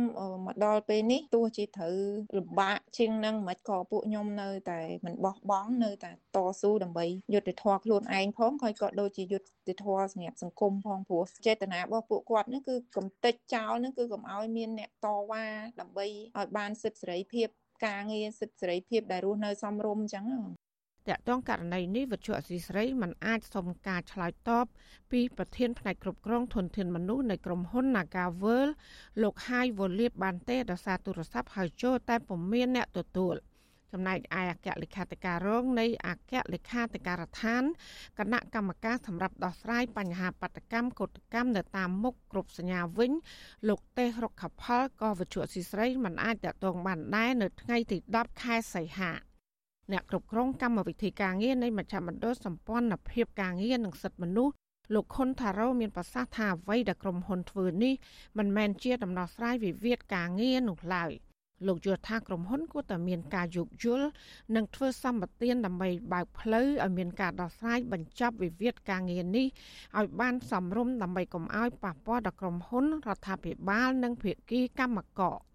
[0.46, 1.98] មកដល់ពេលនេះទោះជាត្រូវ
[2.38, 15.46] លំបាកជាងនឹងមិនក៏ពួកខ្ញុំនៅតែមិនបោះបង់នៅតែតស៊ូដើម្បីយុត្តិធម៌ខ្លួនឯងផងហើយក៏ដូចជាយុត្តិធម៌សម្រាប់សង្គមផងព្រោះចេតនារបស់ពួកគាត់នេះគឺកំតិចចោលនេះគឺកុំឲ្យមានអ្នកតវ៉ា
[15.80, 17.48] ដើម្បីឲ្យបានសិទ្ធិសេរីភាព
[17.86, 20.26] ការងារសិទ្ធិសេរីភាពដែលរស់នៅសមរម្យអញ្ចឹង
[21.08, 24.66] តកតងករណីនេះវិទ្យុអសីស្រីមិនអាចសុំការឆ្លើយតប
[25.12, 28.68] ពីប្រធានផ្នែកគ្រប់គ្រងធនធានមនុស្សនៃក្រុមហ៊ុន Nagavel
[29.22, 33.36] លោកហាយវូលៀបបានទេដោយសារទូរស័ព្ទហៅចូលតែពុំមានអ្នកទទួល
[33.94, 37.64] ចំណែកឯអគ្គលេខាធិការរងនៃអគ្គលេខាធិការដ្ឋាន
[38.20, 43.12] គណៈកម្មការសម្រាប់ដោះស្រាយបញ្ហាបដកម្មកោតកម្មនៅតាមមុខគ្រប់សញ្ញាវិញ
[43.70, 49.12] លោកទេសរុកខផលក៏វិទ្យុស៊ីស្រីមិនអាចតតងបានដែរនៅថ្ងៃទី10ខែសីហា
[49.92, 54.54] អ្នកគ្រប់គ្រងកម្មវិធីការងារនៃមជ្ឈមណ្ឌលសម្ព័ន្ធភាពការងារនិងសិទ្ធិមនុស្ស
[54.94, 57.94] លោកខុនថារ៉ូមានប្រសាសន៍ថាអ្វីដែលក្រុមហ៊ុនធ្វើនេះ
[58.38, 61.12] មិនមែនជាដំណោះស្រាយវិវាទការងារនោះឡើយ
[61.68, 64.08] លោកយល់ថាក្រុមហ៊ុនគួរតែមានការយោគយល់
[64.56, 69.48] និងធ្វើសម្បទានដើម្បីបើកផ្លូវឲ្យមានការដោះស្រាយបញ្ចប់វិវាទការងារនេះ
[70.00, 75.49] ឲ្យបានសមរម្យដើម្បីកុំឲ្យប៉ះពាល់ដល់ក្រុមហ៊ុនរដ្ឋាភិបាលនិងភាគីកម្មករ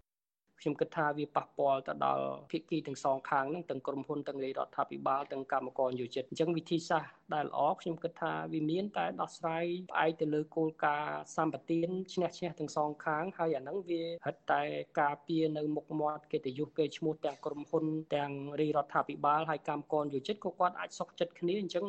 [0.61, 14.61] ខ្ញុំគិតថាវាប៉ះពាល់ទៅដល់ភាគីទាំងសងខាងហ្នឹងទាំងក្រុមហ៊ុនទាំងរាជរដ្ឋាភិបាលទាំងកម្មករនិយោជិតអញ្ចឹងវិធីសាស្ត្រដែលល្អខ្ញុំគិតថាវាមាន តែដោះស្រាយផ្អែកទៅលើគោលការណ៍សម្បទានឈ្នះឈ្នះទាំងសងខាងហើយអាហ្នឹងវាហិតតែ
[15.01, 21.85] ការពារនៅមុខមាត់កិត្តិយសគេឈ្មោះទាំងក្រុមហ៊ុនទាំងរាជរដ្ឋាភិបាលហើយកម្មករនិយោជិតក៏គាត់អាចសុខចិត្តគ្នាអញ្ចឹង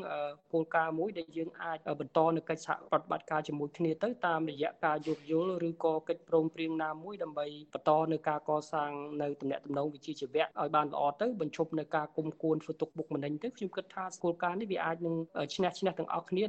[0.52, 8.90] គោលការណ៍មួយដែលយើងអាចបន្តនៅកិច្ចសហប្រតិបត្តិការជាមួយគ្នាទៅតាមរយៈការយោគយល់ឬក៏កិច្ចព្រមព្រៀងណាមួយដើម្បីបន្តនៅការកសាង
[9.22, 15.16] នៅទំនាក់ទំនងវិជ្ជាជីវៈឲ្យបានល្អទៅបញ្ឈប់នៅការគុំគួនធ្វើទុកបុកម្នេញទៅខ្ញុំគិតថាគោលការណ៍នេះវាអាចនឹង
[15.54, 16.48] ឈ្នះឈ្នះទាំងអស់គ្នារ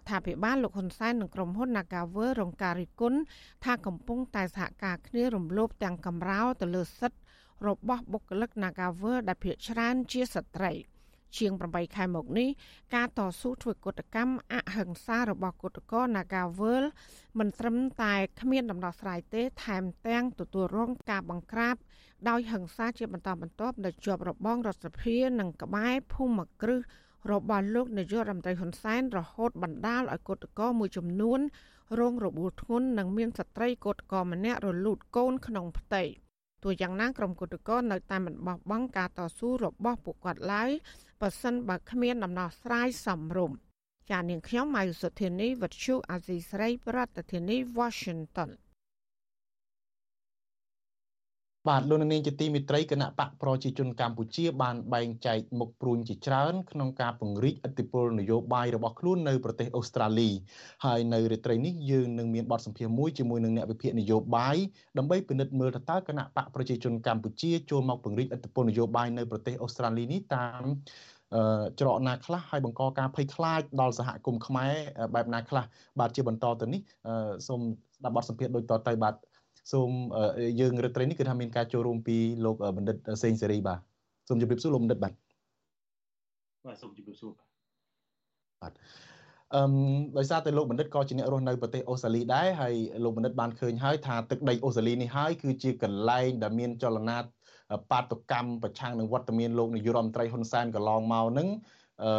[0.00, 3.18] ដ្ឋាភិបាលលោកហ៊ុនសែននិងក្រុមហ៊ុន Nagawer រងការរិះគន់
[3.64, 7.20] ថាកំពុងតែសហការគ្នារំលោភទាំងកំរោលទៅលើសិទ្ធិ
[7.66, 10.72] របស់បុគ្គលិក Nagawer ដែលភាគច្រើនជាស្ត្រី។
[11.36, 12.48] ជាង8ខែមកនេះ
[12.94, 16.84] ការតស៊ូធ្វើកតកម្មអហិង្សារបស់គឧតកោ Nagawal
[17.38, 21.76] មិនត្រឹមតែគ្មានដំណោះស្រាយទេ ថែមទាំងទទួលរងការបង្ក្រាប
[22.28, 26.80] ដោយហិង្សាជាបន្តបន្ទាប់នៅជាប់របងរដ្ឋសភានិងក្បែរភូមិគ្រឹះ
[27.30, 31.40] របស់លោកនាយករដ្ឋមន្ត្រីហ៊ុនសែនរហូតបណ្ដាលឲ្យគឧតកោមួយចំនួន
[32.00, 36.02] រងរបួសធ្ងន់និងមានស្ត្រីគឧតកោម្នាក់រលូតកូនក្នុងផ្ទៃ
[36.62, 40.70] ទោះយ៉ាងណាក្រុមគឧតកោនៅតែមិនបោះបង់ការតស៊ូរបស់ពួកគាត់ឡើយ
[41.20, 43.58] បើសិនបើគ្មានដំណោះស្រាយសមរម្យ
[44.10, 48.50] ចានាងខ្ញុំម៉ៃសុធានីវັດឈូអាស៊ីស្រីប្រធានាធិបតី Washington
[51.68, 60.30] បាទលោកនាងជាទីមេត្រីគណៈបកប្រជាជនកម្ពុជា បានបែងចែកមុខព្រួញជាច្រើន ក្នុងការពង្រីកឥទ្ធិពលនយោបាយរបស់ខ្លួននៅប្រទេសអូស្ត្រាលី
[60.84, 64.56] ហើយនៅរាត្រីនេះយើងនឹងមានបទសម្ភាសន៍មួយជាមួយនឹងអ្នកវិភាគនយោបាយ
[64.98, 70.64] ដើម្បីពិនិត្យមើលតើគណៈបកប្រជាជនកម្ពុជាចូលមកពង្រីកឥទ្ធិពលនយោបាយនៅប្រទេសអូស្ត្រាលីនេះតាម
[71.80, 74.72] ច្រកណាខ្លះហើយបង្កការភ័យខ្លាចដល់សហគមន៍ខ្មែរ
[75.14, 75.64] បែបណាខ្លះ
[75.98, 76.80] បាទជាបន្តទៅនេះ
[77.48, 77.60] សូម
[77.98, 79.14] ស្ដាប់បទសម្ភាសន៍ដូចតទៅបាទ
[79.72, 79.90] សូម
[80.60, 83.78] យើងរាត្រីនេះគឺថាមានការចូលរួមពីលោកបណ្ឌិតសេងសេរីបាទ
[84.28, 85.12] សូមជម្រាបសួរលោកបណ្ឌិតបាទ
[86.66, 87.48] បាទសូមជម្រាបសួរបាទ
[88.62, 88.72] បាទ
[89.54, 89.62] អឺ
[90.18, 97.18] ដោយសារតែលោកបណ្ឌិតក៏ជាអ្នករស់នៅប្រទេសអូស្ត្រាលីដែរហើយលោកបណ្ឌិតបានឃើញហើយថាទឹកដីអូស្ត្រាលីនេះហើយគឺជាកន្លែងដែលមានចលនា
[97.90, 101.48] បាតុកម្មប្រឆាំងនឹងវត្តមានលោកនាយរដ្ឋមន្ត្រីហ៊ុនសែនកន្លងមកនឹង
[102.04, 102.12] អឺ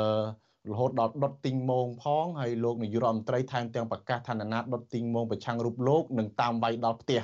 [0.72, 7.22] រហូតដល់ដុតទីងមងផងហើយលោកនាយរដ្ឋមន្ត្រីថែមទាំងប្រកាសឋានណាដុតទីងមងប្រឆាំងរូបលោកនឹងតាមវាយដល់ផ្ទះ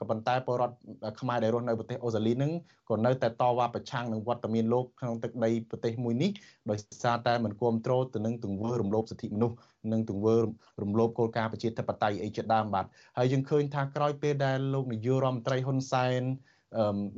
[0.00, 0.76] ក៏ប៉ុន្តែពលរដ្ឋ
[1.20, 2.52] ខ្មែរដែលរស់នៅប្រទេសអូស្ត្រាលីនឹង
[2.90, 6.30] ក៏នៅតែតវ៉ាប្រឆាំងនឹងវត្តមានលោកក្នុងទឹកដីប្រទេសមួយនេះ
[6.70, 9.56] ដោយសារតែមិនគ្រប់គ្រងទៅនឹងទង្វើរំលោភសិទ្ធិមនុស្ស
[9.92, 10.36] និងទង្វើ
[10.82, 12.84] រំលោភគោលការណ៍ប្រជាធិបតេយ្យអីជាដើមបាទ
[13.18, 16.22] ហើយយើងឃើញថាក្រោយពេលដែលលោកនាយករដ្ឋមន្ត្រីហ៊ុនសែន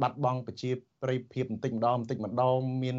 [0.02, 0.70] បាត់បង់ប្រជា
[1.02, 2.96] ប្រិយភាពបន្តិចម្ដងបន្តិចម្ដងមាន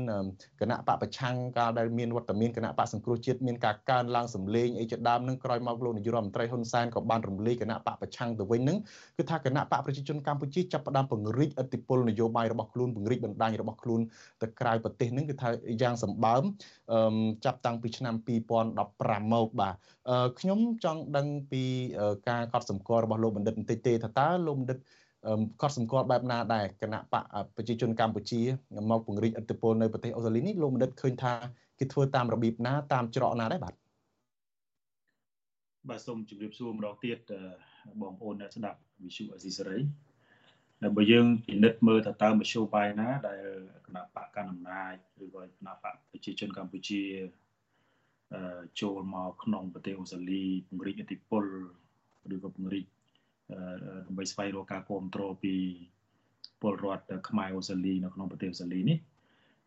[0.61, 8.77] គណៈបកប្រឆាំងកាលដែលមានវត្តមានគណៈបកសង្គ្រោះជាតិមានការកើនឡើងសម្លេងអីជាដើមនឹងក្រោយមកលោកនាយករដ្ឋមន្ត្រីហ៊ុនសែនក៏បានរំលាយគណៈបកប្រឆាំងទៅវិញនឹង
[9.17, 14.01] គឺថាគណៈបកប្រជាជនកម្ពុជាចាប់ផ្ដើមពង្រីកឥទ្ធិពលនយោបាយរបស់ខ្លួនពង្រីកបណ្ដាញរបស់ខ្លួន
[14.41, 15.49] ទៅក្រៅប្រទេសនឹងគឺថា
[15.81, 16.43] យ៉ាងសម្បើម
[17.45, 18.15] ចាប់តាំងពីឆ្នាំ
[18.73, 19.75] 2015មកបាទ
[20.39, 21.63] ខ្ញុំចង់ដឹងពី
[22.29, 24.79] ការកត់សម្គាល់របស់លោកបណ្ឌិតបន្តិចទេថាតើលោកបណ្ឌិត
[25.61, 28.41] កត់សម្គាល់បែបណាដែរគណៈបកប្រជាជនកម្ពុជា
[28.89, 31.34] មកពង្រីកឥទ្ធិពលនៅប្រទេសអូស្ត្រាលីនេះលោកបណ្ឌិតឃើញថា
[31.80, 33.73] គេធ្វើតាមរបៀបណាតាមច្រកណាដែរបាទ
[35.89, 37.17] បាទសូមជម្រាបសួរម្ដងទៀត
[38.01, 39.80] បងប្អូនអ្នកស្ដាប់វិសុអេស៊ីសេរី
[40.82, 43.43] ហើយបើយើងពិនិត្យមើលថាតើមធ្យោបាយណា ដែល
[43.86, 47.01] គណៈបកកណ្ដាលអំណាចឬក៏គណៈបកប្រជាជនកម្ពុជា
[48.82, 51.45] ចូលមកក្នុងប្រទេសអូស្ត្រាលីពង្រីកឥទ្ធិពល
[52.36, 52.86] ឬក៏ពង្រីក
[54.05, 55.53] ដើម្បីស្វែងរកការគ្រប់គ្រងពី
[56.61, 58.97] ពលរដ្ឋខ្មែរអូស្ត្រាលីនៅក្នុងប្រទេសអូស្ត្រាលីនេះ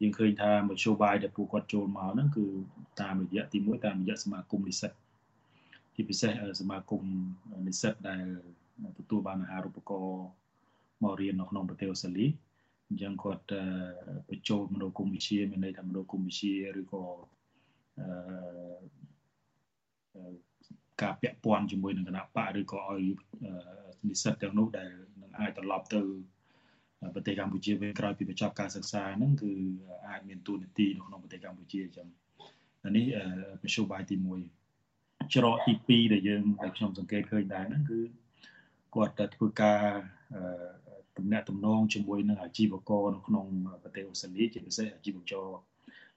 [0.02, 2.44] យើងឃើញថាមធ្យោបាយដែលពួកគាត់ចូលមកហ្នឹងគឺ
[3.00, 4.92] តាមរយៈទី1តាមរយៈសមាគមនិស្សិត
[5.94, 7.02] ជាពិសេសសមាគម
[7.66, 8.24] និស្សិតដែល
[8.98, 10.26] ទទួលបានអាហារូបករណ៍
[11.02, 12.26] មករៀននៅក្នុងប្រទេសអូស្ត្រាលី
[12.88, 13.44] អញ្ចឹងគាត់
[14.28, 17.04] បញ្ចូលមនោគមវិជ្ជាមានន័យថាមនោគមវិជ្ជាឬក៏
[17.98, 20.47] អឺ
[21.02, 23.02] ការពាក់ព័ន្ធជាមួយនឹងគណៈបកឬក៏ឲ្យ
[24.08, 24.90] និស្សិតទាំងនោះដែល
[25.20, 26.02] នឹងអាចត្រឡប់ទៅ
[27.14, 29.52] ប្រទេសកម្ពុជាវិញក្រោយពីបញ្ចប់ការសិក្សាហ្នឹងគឺ
[30.08, 32.08] អាចមានទូនាទីនៅក្នុងប្រទេសកម្ពុជាអញ្ចឹង
[32.96, 33.06] នេះ
[33.62, 34.16] មធ្យោបាយទី
[34.74, 38.00] 1ច្រកទី2ដែលយើងដែលខ្ញុំសង្កេតឃើញដែរហ្នឹងគឺ
[38.94, 39.80] គាត់ធ្វើការ
[41.16, 43.46] ទំនាក់ទំនងជាមួយនឹងអាជីវករនៅក្នុង
[43.82, 45.46] ប្រទេសអូស្ត្រាលីជាពិសេសអាជីវករ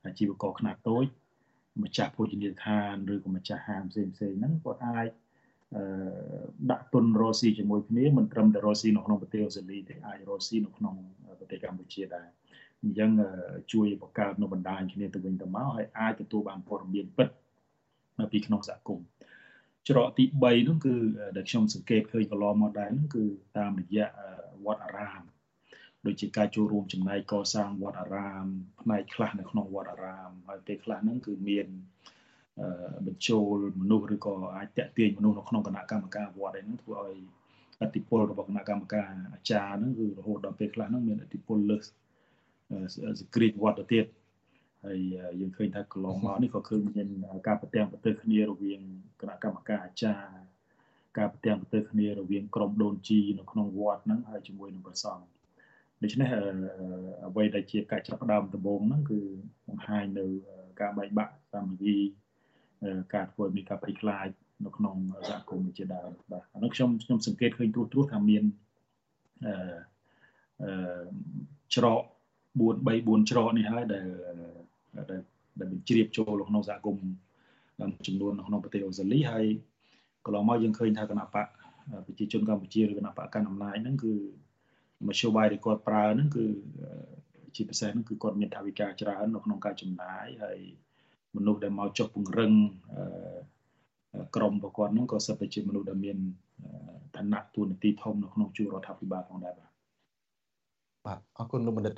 [0.05, 1.05] អាជីវករខ្នាតតូច
[1.83, 5.09] ម្ចាស់ភោជនីយដ្ឋានឬក៏ម្ចាស់ហាងផ្សេងផ្សេងហ្នឹងគាត់អាច
[5.75, 5.83] អឺ
[6.71, 10.95] ដាក់ទុនរស់ស៊ីជាមួយគ្នាមិនត្រឹមតែរស់ស៊ីនៅក្នុងប្រទេសអូស្ត្រាលីទេអាចរស់ស៊ីនៅក្នុង
[11.39, 12.27] ប្រទេសកម្ពុជាដែរ
[12.83, 13.11] អញ្ចឹង
[13.73, 17.29] ជួយបង្កើតនៅបណ្ដាញគ្នាទៅវិញទៅមកហើយអាចទទួលបានព័ត៌មានពិត
[18.31, 19.05] ពីក្នុងសហគមន៍
[19.89, 20.93] ច្រកទី3នោះគឺ
[21.35, 23.23] ដែលខ្ញុំសង្កេតឃើញកន្លងមកដែរនោះគឺ
[23.57, 24.07] តាមរយៈ
[24.65, 25.21] វត្តអារាម
[26.05, 28.45] ដូចជាការចូលរួមចំណែកកសាងវត្តអារាម
[28.81, 31.67] ផ្នែកខ្លះនៅក្នុងវត្តអារាមហើយពេលខ្លះហ្នឹងគឺមាន
[33.07, 37.17] បញ្ចូលមនុស្សឬក៏អាចតាក់ទាញមនុស្សនៅក្នុងគណៈកម្មការវត្តហ្នឹងធ្វើឲ្យ
[37.81, 41.83] អតិពលរបស់គណៈកម្មការអាចារ្យហ្នឹងគឺរហូតដល់ពេលខ្លះហ្នឹងមានអតិពលលើស
[43.19, 44.05] សក្រិតវត្តទៅទៀត
[44.85, 44.99] ហើយ
[45.39, 47.07] យើងឃើញថាកន្លងមកនេះក៏ឃើញមាន
[47.47, 48.81] ការប្រទាំងប្រទើគ្នារវាង
[49.21, 50.41] គណៈកម្មការអាចារ្យ
[51.17, 55.25] ការប្រទាំងប្រទើគ្នារវាងក្រុមដូនជីនៅក្នុងវត្តហ្នឹងហើយជាមួយនឹងព្រះសង្ឃ
[56.03, 56.29] ដូច្នេះ
[57.27, 59.19] អ្វីដែលជាការចាប់ផ្ដើមដំបូងហ្នឹងគឺ
[59.67, 60.25] បង្ហាញនៅ
[60.81, 61.97] ការបែកបាក់សាមគ្គី
[63.13, 64.27] ការធ្វើមានការភ័យខ្លាច
[64.65, 64.95] នៅក្នុង
[65.29, 68.43] សហគមន៍ជាដើមបាទអានោះខ្ញុំខ្ញុំសង្កេតឃើញត្រួសត្រាសថាមាន
[69.45, 69.53] អឺ
[70.61, 71.03] អឺ
[71.75, 74.07] ច្រក4 3 4ច្រកនេះហើយដែល
[74.97, 75.21] ដែលដែល
[75.59, 77.05] បញ្ជ្រាបចូលក្នុងសហគមន៍
[78.07, 79.45] ចំនួននៅក្នុងប្រទេសអូស្ត្រាលីហើយ
[80.25, 81.47] កន្លងមកយើងឃើញថាគណៈបក
[82.05, 84.13] ប្រជាជនកម្ពុជាឬគណៈបកកណ្ដាលអំណាចហ្នឹងគឺ
[85.07, 86.45] មធ្យោបាយដែលគាត់ប្រើហ្នឹងគឺ
[87.55, 90.59] ជាពិសេសហ្នឹងគឺគាត់មានថាវិការច្រើននៅក្នុងការចំណាយហើយ
[91.35, 92.53] មនុស្សដែលមកចុះពង្រឹង
[94.35, 96.17] ក្រមរបស់គាត់ហ្នឹងក៏សិតតែជាមនុស្សដែលមាន
[97.15, 99.69] ឋានៈទួនាទីធំនៅក្នុងជួររដ្ឋាភិបាលផងដែរបាទ
[101.05, 101.95] បាទអរគុណលោកបណ្ឌិត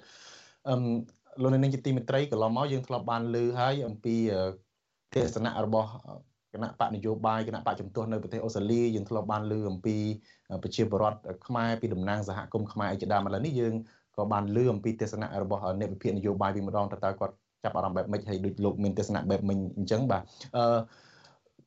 [0.70, 0.82] អឹម
[1.42, 4.16] លោកនាងជាទីមេត្រីកន្លងមកយើងធ្លាប់បានលើហើយអំពី
[5.14, 5.90] ទេសនៈរបស់
[6.54, 9.96] គណៈបកនយោបាយគណៈបកជំទាស់នៅប្រទេសអូស្ត្រាលីយើងធ្លាប់បានលើអំពី
[10.64, 13.74] ប្រជាពលរដ្ឋខ្មែរពីតំណាងសហគមន៍ខ្មែរអីជាដើមឥឡូវនេះយើង
[14.18, 17.34] ក៏បានលើអំពីទេសនៈរបស់អ្នកវិភាគនយោបាយពីម្ដងតើតើគាត់
[17.64, 20.22] ចាប់អារម្មណ៍បែបម៉េចហើយដូចលោកមានទេសនៈបែបមិញអញ្ចឹងបាទ
[20.58, 20.80] អឺ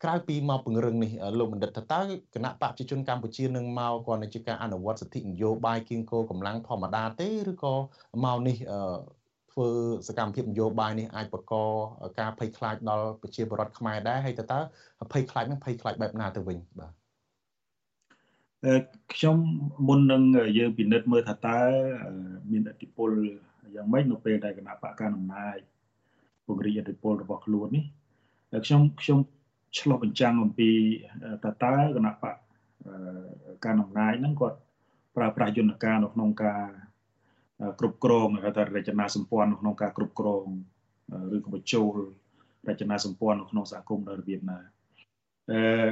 [0.05, 2.01] ក្រៅពីមកពង្រឹងនេះលោកបណ្ឌិតថាតើ
[2.34, 7.74] គណៈបព្វជិជនកម្ពុជានឹងមកគាត់នឹងជាការអនុវត្តសិទ្ធិនយោបាយគៀងគោកម្លាំងធម្មតាទេឬក៏
[8.24, 8.57] មកនេះ
[9.57, 9.70] ធ្វើ
[10.09, 11.54] សកម្មភាពនយោបាយនេះអាចបង្ក
[12.20, 14.59] ការភ័យខ្លាចដល់ប្រជាពលរដ្ឋខ្មែរដែរហើយតើតើ
[15.12, 16.92] ភ័យខ្លាចនឹងភ័យខ្លាចបែបណាទៅវិញបាទ
[19.14, 19.36] ខ្ញុំ
[19.88, 20.22] មុននឹង
[20.59, 21.59] យើងពិនិត្យមើលថាតើ
[22.50, 23.11] មានឥទ្ធិពល
[23.74, 25.59] យ៉ាងម៉េចនៅពេលដែលគណៈបកកណ្ដាលអំណាច
[26.46, 27.84] ពង្រីកឥទ្ធិពលរបស់ខ្លួននេះ
[28.66, 29.18] ខ្ញុំខ្ញុំ
[29.78, 30.70] ឆ្លោះបញ្ចាំងអំពី
[31.44, 32.36] តើតើគណៈបក
[33.64, 34.59] ការអំណាចហ្នឹងគាត់
[35.16, 36.62] ប្រើប្រាស់យន្តការនៅក្នុងការ
[37.78, 40.44] គ្រប់គ្រងហៅថារចនាសម្ព័ន្ធនៅក្នុងការគ្រប់គ្រង
[41.36, 41.86] ឬក៏បញ្ចូល
[42.68, 44.59] រចនាសម្ព័ន្ធនៅក្នុងសហគមន៍នៅរបៀបណា
[45.50, 45.88] អឺ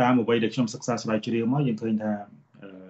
[0.00, 2.12] តាមអ្វីដែលខ្ញុំសិក្សាស្រាវជ្រាវមកយើងឃើញថា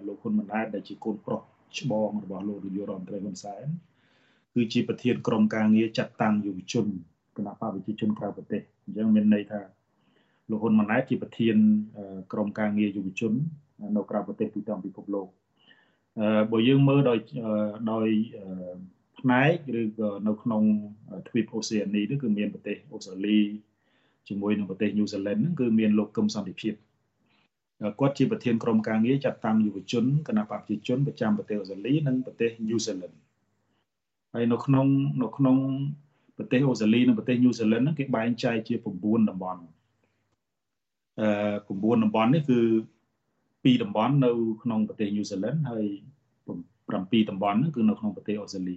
[0.06, 1.40] លោកហ៊ុនម៉ាណែតដែលជាកូនប្រុស
[1.78, 3.66] ច្បងរបស់លោកនាយករដ្ឋមន្ត្រីហ៊ុនសែន
[4.54, 6.86] គឺជាប្រធានក្រុមការងារចាត់តាំងយុវជន
[7.36, 9.60] គណៈបព្វជិជនក្រៅប្រទេសអញ្ចឹងមានន័យថា
[10.50, 11.56] លោកហ៊ុនម៉ាណែតជាប្រធាន
[12.32, 13.32] ក្រុមការងារយុវជន
[13.96, 15.28] នៅក្រៅប្រទេសទូទាំងពិភពលោក
[16.52, 17.18] បើយើងមើលដោយ
[17.92, 18.08] ដោយ
[19.18, 20.62] ផ្នែកឬក៏នៅក្នុង
[21.28, 23.38] ទ្វីបអូសេអានីនេះគឺមានប្រទេសអូស្ត្រាលី
[24.28, 26.74] ជាមួយនឹងប្រទេសញូហ្សេឡង់ហ្នឹងគឺមានលោកកឹមសន្តិភាព
[28.00, 33.16] គាត់ជាប្រធានក្រុមការងារចាត់តាំងយុវជនគណៈបព្វជិជនប្រចាំប្រទេសអូស្ត្រាលីនិងប្រទេសញូហ្សេឡង់
[34.34, 34.86] ហើយនៅក្នុង
[35.22, 35.56] នៅក្នុង
[36.36, 39.62] ប្រទេសអូស្ត្រាលីនិងប្រទេសញូហ្សេឡង់ហ្នឹងគេបែងចែកជា9តំបន់
[41.20, 41.28] អឺ
[41.68, 42.58] 9តំបន់នេះគឺ
[43.64, 44.30] 2តំបន់នៅ
[44.62, 45.86] ក្នុងប្រទេសញូហ្សេឡង់ហើយ
[46.58, 48.76] 7តំបន់ហ្នឹងគឺនៅក្នុងប្រទេសអូស្ត្រាលី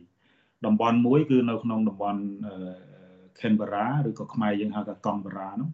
[0.66, 2.56] តំបន់មួយគឺនៅក្នុងតំបន់អឺ
[3.40, 5.70] Canberra ឬក៏ខ្មែរយើងហៅថាកង់បារ៉ានោះ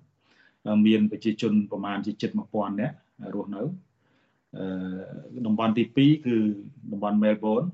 [0.85, 2.95] មានប្រជាជនប្រមាណជាជិត1000នាក់
[3.35, 3.61] រស់នៅ
[4.57, 6.35] អឺតំបន់ទី2គឺ
[6.91, 7.67] តំបន់ Melbourne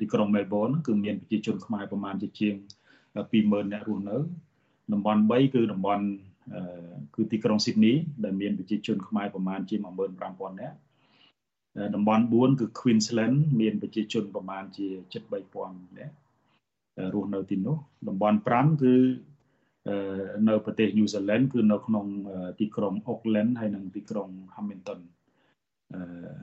[0.00, 2.54] ទីក្រុង Melbourne គឺមានប្រជាជនខ្មែរប្រមាណជាជាង
[3.14, 4.16] 20000នាក់រស់នៅ
[4.92, 6.04] តំបន់3គឺតំបន់
[7.14, 10.76] គឺទីក្រុង Sydney ដែលមានប្រជាជនខ្មែរប្រមាណជា15000នាក់
[11.94, 16.14] តំបន់4គឺ Queensland មានប្រជាជនប្រមាណជា73000នាក់
[17.14, 17.76] រស់នៅទីនោះ
[18.08, 18.94] តំបន់5គឺ
[20.48, 22.06] នៅប្រទេស New Zealand គឺនៅក្នុង
[22.60, 25.00] ទីក្រុង Auckland ហើយនិងទីក្រុង Hamilton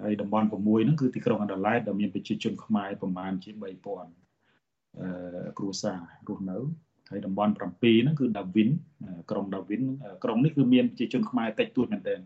[0.03, 3.51] ហើយតំបន់6ហ្នឹងគឺទីក្រុង Adelaide ដែលមានប្រជាជនខ្មែរប្រមាណជា
[4.53, 6.57] 3000គ្រួសាររស់នៅ
[7.09, 8.69] ហើយតំបន់7ហ្នឹងគឺ Darwin
[9.31, 9.83] ក្រុង Darwin
[10.23, 12.19] ក្រុងនេះគឺមានប្រជាជនខ្មែរតិចតួចមែនទែន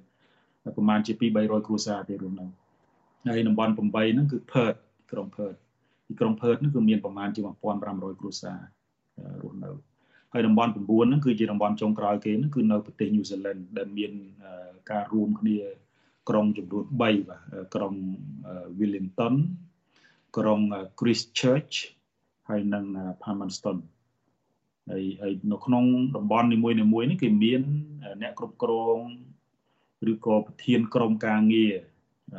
[0.77, 2.45] ប្រមាណជា2 300គ្រួសារទេរស់នៅ
[3.27, 4.79] ហើយតំបន់8ហ្នឹងគឺ Perth
[5.11, 5.59] ក្រុង Perth
[6.07, 7.41] ទីក្រុង Perth ហ្នឹងគឺមានប្រមាណជា
[7.81, 8.59] 1500គ្រួសារ
[9.43, 9.69] រស់នៅ
[10.34, 14.11] ហើយតំបន់9ហ្នឹងគឺជាតំបន់ចុងក្រោយគេហ្នឹងគឺនៅប្រទេស New Zealand ដែលមាន
[14.91, 15.57] ការរួមគ្នា
[16.29, 17.15] ក្រុងចំនួន3បាទ
[17.75, 17.93] ក្រុង
[18.79, 19.36] Wellington
[20.38, 20.59] ក្រុង
[20.99, 21.75] Christchurch
[22.49, 22.86] ហើយនិង
[23.23, 23.77] Palmerston
[24.91, 25.84] ហើយហើយនៅក្នុង
[26.15, 26.75] តំបន់នីមួយៗ
[27.09, 27.61] នេះគេមាន
[28.21, 28.97] អ្នកគ្រប់គ្រង
[30.11, 31.73] ឬក៏ប្រធានក្រុមការងារ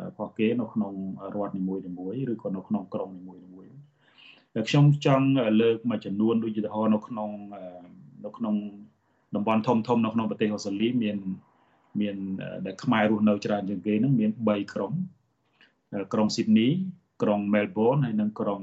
[0.06, 0.92] របស់គេនៅក្នុង
[1.34, 3.74] រដ្ឋនីមួយៗឬក៏នៅក្នុងក្រុងនីមួយៗ
[4.54, 5.26] តែខ្ញុំចង់
[5.62, 7.30] លើកមួយចំនួនដូចជាឧទាហរណ៍នៅក្នុង
[8.24, 8.54] នៅក្នុង
[9.34, 11.18] តំបន់ធំធំនៅក្នុងប្រទេសអូស្ត្រាលីមាន
[12.00, 12.16] មាន
[12.66, 14.92] ដែលខ្មែររស់នៅច្រើនជាងគេហ្នឹងមាន3ក្រុង
[16.12, 16.68] ក្រុងស៊ីដនី
[17.22, 18.60] ក្រុង Melbourne ហើយនិងក្រុង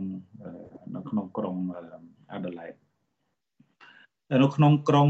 [0.95, 1.55] នៅក្នុងក្រុង
[2.35, 2.80] Adelaide
[4.39, 5.09] នៅក្នុងក្រុង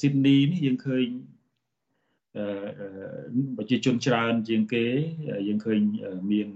[0.00, 1.06] Sydney នេះយើងឃើញ
[3.56, 4.84] ប្រជាជនច្រើនជាងគេ
[5.48, 5.80] យើងឃើញ
[6.30, 6.48] មាន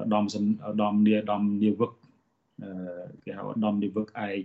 [0.00, 0.24] ឧត្តម
[0.68, 1.92] ឧត្តមនាឧត្តមនាវិក
[3.24, 4.38] គេហៅឧត្តមនាវិកឯក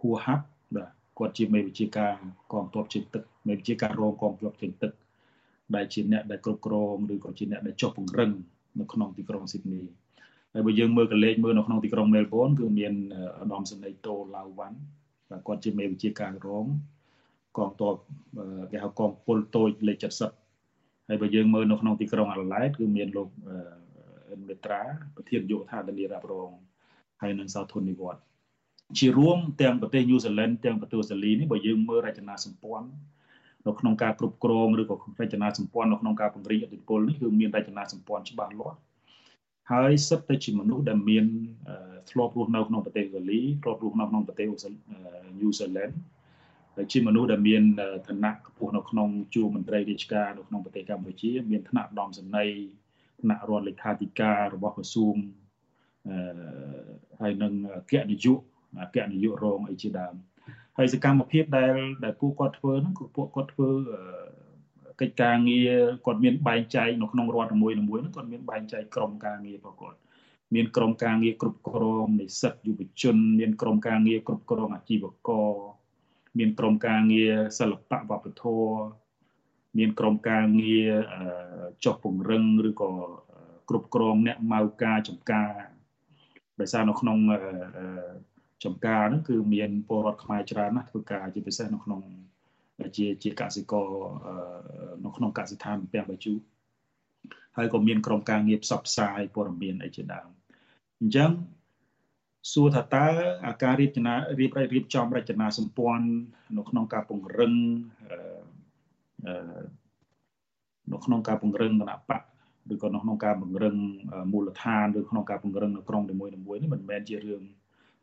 [0.00, 2.14] ហួហាប់បាទគាត់ជាមេវិជាការ
[2.52, 4.92] កងទ័ពជើងទឹកមេវិជាការរងកងទ័ពជើងទឹក
[5.74, 8.30] ដែលជាអ្នកដែលគ្រប់គ្រងឬក៏ជាអ្នកដែលចុះពង្រឹង
[8.80, 9.82] នៅក្នុងទីក្រុងស៊ីដនី
[10.52, 12.92] ហើយបើយើងមើលកលេចមើលនៅក្នុងទីក្រុងមែលប៊នគឺមាន
[13.40, 15.01] ឧត្តមសេនីយ៍តូឡាវវ៉ាន់បាទ
[15.46, 16.66] គាត់ជាមេវិជាការរង
[17.56, 17.94] កងទ័ព
[18.70, 19.98] គេហៅកងពលតូចលេខ
[20.54, 23.28] 70ហើយបើយើងមើលនៅក្នុងទីក្រុងអាឡែតគឺមានលោក
[24.30, 24.82] អិនមេត្រា
[25.14, 26.50] ប្រធានយោធាធានារ៉ាប់រង
[27.20, 28.20] ហើយនិងសោធននិវត្ត
[28.98, 32.88] ជារួមទាំងប្រទេសញូហ្សេឡង់ទាំងប្រទេសអូស្ត្រាលីនេះបើយើងមើលរចនាសម្ព័ន្ធ
[33.66, 38.76] នៅក្នុងការគ្រប់គ្រងឬក៏រចនាសម្ព័ន្ធនៅក្នុងការពង្រីកឥទ្ធិពលនេះគឺមានរចនាសម្ព័ន្ធច្បាស់លាស់
[39.70, 41.24] ហើយសិតតែជាមនុស្សដែលមាន
[42.10, 45.94] ធ្លាប់រស់នៅក្នុងប្រទេសអូស្ត្រាលីធ្លាប់រស់នៅក្នុងប្រទេសញូហ្សេឡង់
[46.76, 47.62] ហើយជាមនុស្សដែលមាន
[48.06, 52.46] ឋានៈខ្ពស់នៅក្នុងជួរមន្ត្រីរាជការនៅក្នុងប្រទេសកម្ពុជា មានឋានៈដំសនី
[53.20, 55.16] ឋានៈរដ្ឋលេខាធិការរបស់ក្រសួង
[56.08, 56.16] អឺ
[57.20, 58.38] ហើយនឹងអគ្គនាយក
[58.82, 60.14] អគ្គនាយករងអីជាដើម
[60.78, 63.70] ហើយសកម្មភាពដែលដែលពួកគាត់ធ្វើហ្នឹងគឺពួកគាត់ធ្វើ
[65.02, 65.72] កិច្ចការងារ
[66.06, 69.98] គាត់មានបែងចែកនៅក្នុងរដ្ឋមួយមួយហ្នឹងគាត់មានបែងចែកក្រុមការងាររបស់គាត់
[70.54, 75.52] មានក្រុមការងារគ្រប់គ្រងនិស្សិតយុវជន មានក្រុមការងារគ្រប់គ្រងអាជីវករ
[76.38, 78.76] មានក្រុមការងារសិល្បៈវប្បធម៌
[79.78, 80.90] មានក្រុមការងារ
[81.84, 82.92] ចុះពង្រឹងឬក៏
[83.68, 85.52] គ្រប់គ្រងអ្នកម៉ៅការចំការ
[86.60, 87.18] ដោយសារនៅក្នុង
[88.64, 92.00] ចំការហ្នឹងគឺមានពលរដ្ឋខ្មែរច្រើនណាស់ធ្វើការជាពិសេសនៅក្នុង
[92.96, 93.90] ជាជាកសិករ
[95.04, 96.32] នៅក្នុងកសិដ្ឋានពាំងបាជូ
[97.56, 100.28] ហើយក៏មានក្រុមការងារផ្សព្វផ្សាយព័ត៌មានអីជាដើម
[101.00, 101.30] អញ្ចឹង
[102.52, 103.06] សួរថាតើ
[103.46, 104.08] អាការរៀបចំ
[104.40, 106.06] រៀបរៀបចំរចនាសម្ព័ន្ធ
[106.56, 107.54] នៅក្នុងការពង្រឹង
[110.92, 112.22] នៅក្នុងការពង្រឹងគណៈបក
[112.72, 113.76] ឬក៏នៅក្នុងការពង្រឹង
[114.32, 117.42] មូលដ្ឋានឬក្នុងការពង្រឹងនៅក្រុងនីមួយៗនេះមិនមែនជារឿង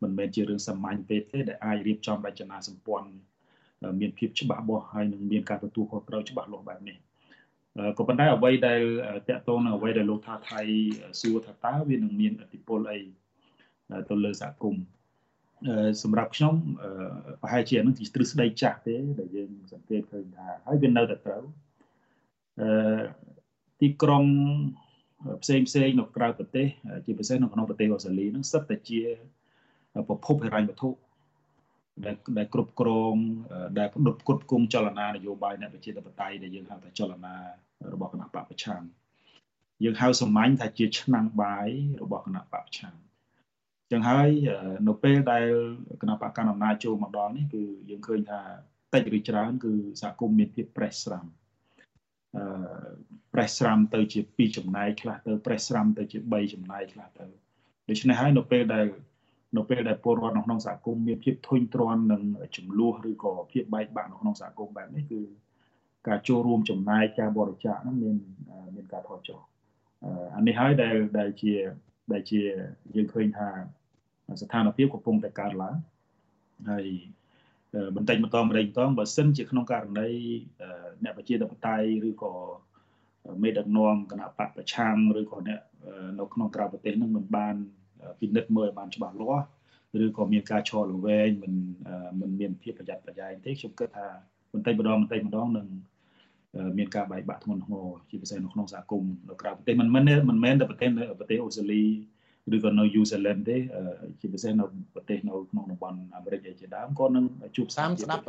[0.02, 3.08] មិនមែនជារឿងសាមញ្ញពេកទេដែលអាចរៀបចំរចនាសម្ព័ន្ធ
[4.00, 6.96] មានភាពច្បាស់លាស់ហើយនឹងមានការទទួលខុសត្រូវច្បាស់លាស់បែបនេះ
[7.98, 8.80] ក៏ប៉ុន្តែអ្វីដែល
[9.28, 10.60] តកតងនឹងអ្វីដែលលោកថាថៃ
[11.20, 13.00] សួរថាតើវានឹងមានឥទ្ធិពលអី
[14.10, 14.84] ទៅលើសហគមន៍
[16.02, 16.54] សម្រាប់ខ្ញុំ
[17.42, 21.44] ប្រហែលជានឹងជាទ្រឹស្ដីចាស់ទេដែលយើងសង្កេតឃើញថាហើយវានៅតែត្រូវ
[22.60, 23.02] អឺ
[23.80, 24.24] ទីក្រុង
[25.42, 26.66] ផ្សេងផ្សេងនៅក្រៅប្រទេស
[27.06, 29.00] ជាពិសេសនៅក្នុងប្រទេសអូស្ត្រាលីនឹងសិតតែជា
[30.08, 30.88] ប្រភពហិរញ្ញវត្ថុ
[32.06, 33.16] ដែលដែលគ្រប់គ្រង
[33.78, 37.34] ដែលផ្ដុតគុតគុំចលនានយោបាយអ្នកប្រជាធិបតេយ្យដែលយើងហៅថាចលនា
[37.92, 38.82] របស់គណៈបកប្រឆាំង
[39.84, 41.68] យើងហៅសាមញ្ញថាជាឆ្នាំងបាយ
[42.02, 42.94] របស់គណៈបកប្រឆាំង
[43.92, 44.28] ចឹងហើយ
[44.88, 45.48] នៅពេលដែល
[46.02, 48.40] គណៈបកកណ្ដាលអំណាចចូលមកដល់នេះគឺយើងឃើញថា
[48.94, 49.72] តិចឬច្រើនគឺ
[50.02, 51.24] សហគមន៍មានភាពប្រេះស្រាំ
[52.36, 52.44] អឺ
[53.34, 57.26] ប្រេះស្រាំទៅជា2ចំណែកខ្លះទៅប្រេះស្រាំទៅជា3ចំណែកខ្លះទៅ
[57.88, 58.86] ដូច្នេះហើយនៅពេលដែល
[59.56, 62.22] នៅពេលដែលពលរដ្ឋនៅក្នុងសហគមន៍មានភាពធុញទ្រាន់នឹង
[62.56, 65.20] ចំនួនឬក៏ភាពបែកបាក់នៅក្នុងសហគមន៍បែបនេះគឺ
[66.08, 68.16] ការចូលរួមចំណាយការបរិច្ចាគហ្នឹងមាន
[68.76, 69.38] មានការថយចុះ
[70.36, 71.52] អានេះហើយដែលដែលជា
[72.12, 72.40] ដែលជា
[72.96, 73.48] យើងឃើញថា
[74.40, 75.76] ស្ថានភាពកំពុងតែកើតឡើង
[76.70, 76.86] ហើយ
[77.96, 80.08] បន្តិចម្ដងម្ដងម្ដងបើសិនជាក្នុងករណី
[81.04, 82.32] អ្នកប្រជាធិបតេយ្យឬក៏
[83.42, 85.60] មេដឹកនាំគណៈបកប្រឆាំងឬក៏អ្នក
[86.18, 87.56] នៅក្នុងក្រៅប្រទេសនឹងមិនបាន
[88.20, 89.46] ពិនិត្យមើលឲ្យបានច្បាស់លាស់
[90.04, 91.52] ឬក៏មានការឈរល្វែងមិន
[92.20, 94.08] មិនមានភាពប្រយ័ត្នប្រយែងទេខ្ញុំគិតថា
[94.52, 95.66] បន្តិចម្ដងបន្តិចម្ដងនឹង
[96.78, 100.88] មានការបែកបាក់ធ្ងន់ធ្ងរជាពិសេសនៅក្នុងសហគមន៍នៅក្រៅប្រទេសមិនមែនមិនមែនតែប្រទេស
[101.18, 101.82] ប្រទេសអូស្ត្រាលី
[102.56, 103.56] ឬក៏នៅ New Zealand ទេ
[104.20, 107.24] ជាពិសេសនៅប្រទេសនៅក្នុងតំបន់អាមេរិកឯជាដើមក៏នឹង
[107.56, 108.24] ជួបសាមស្ដាប់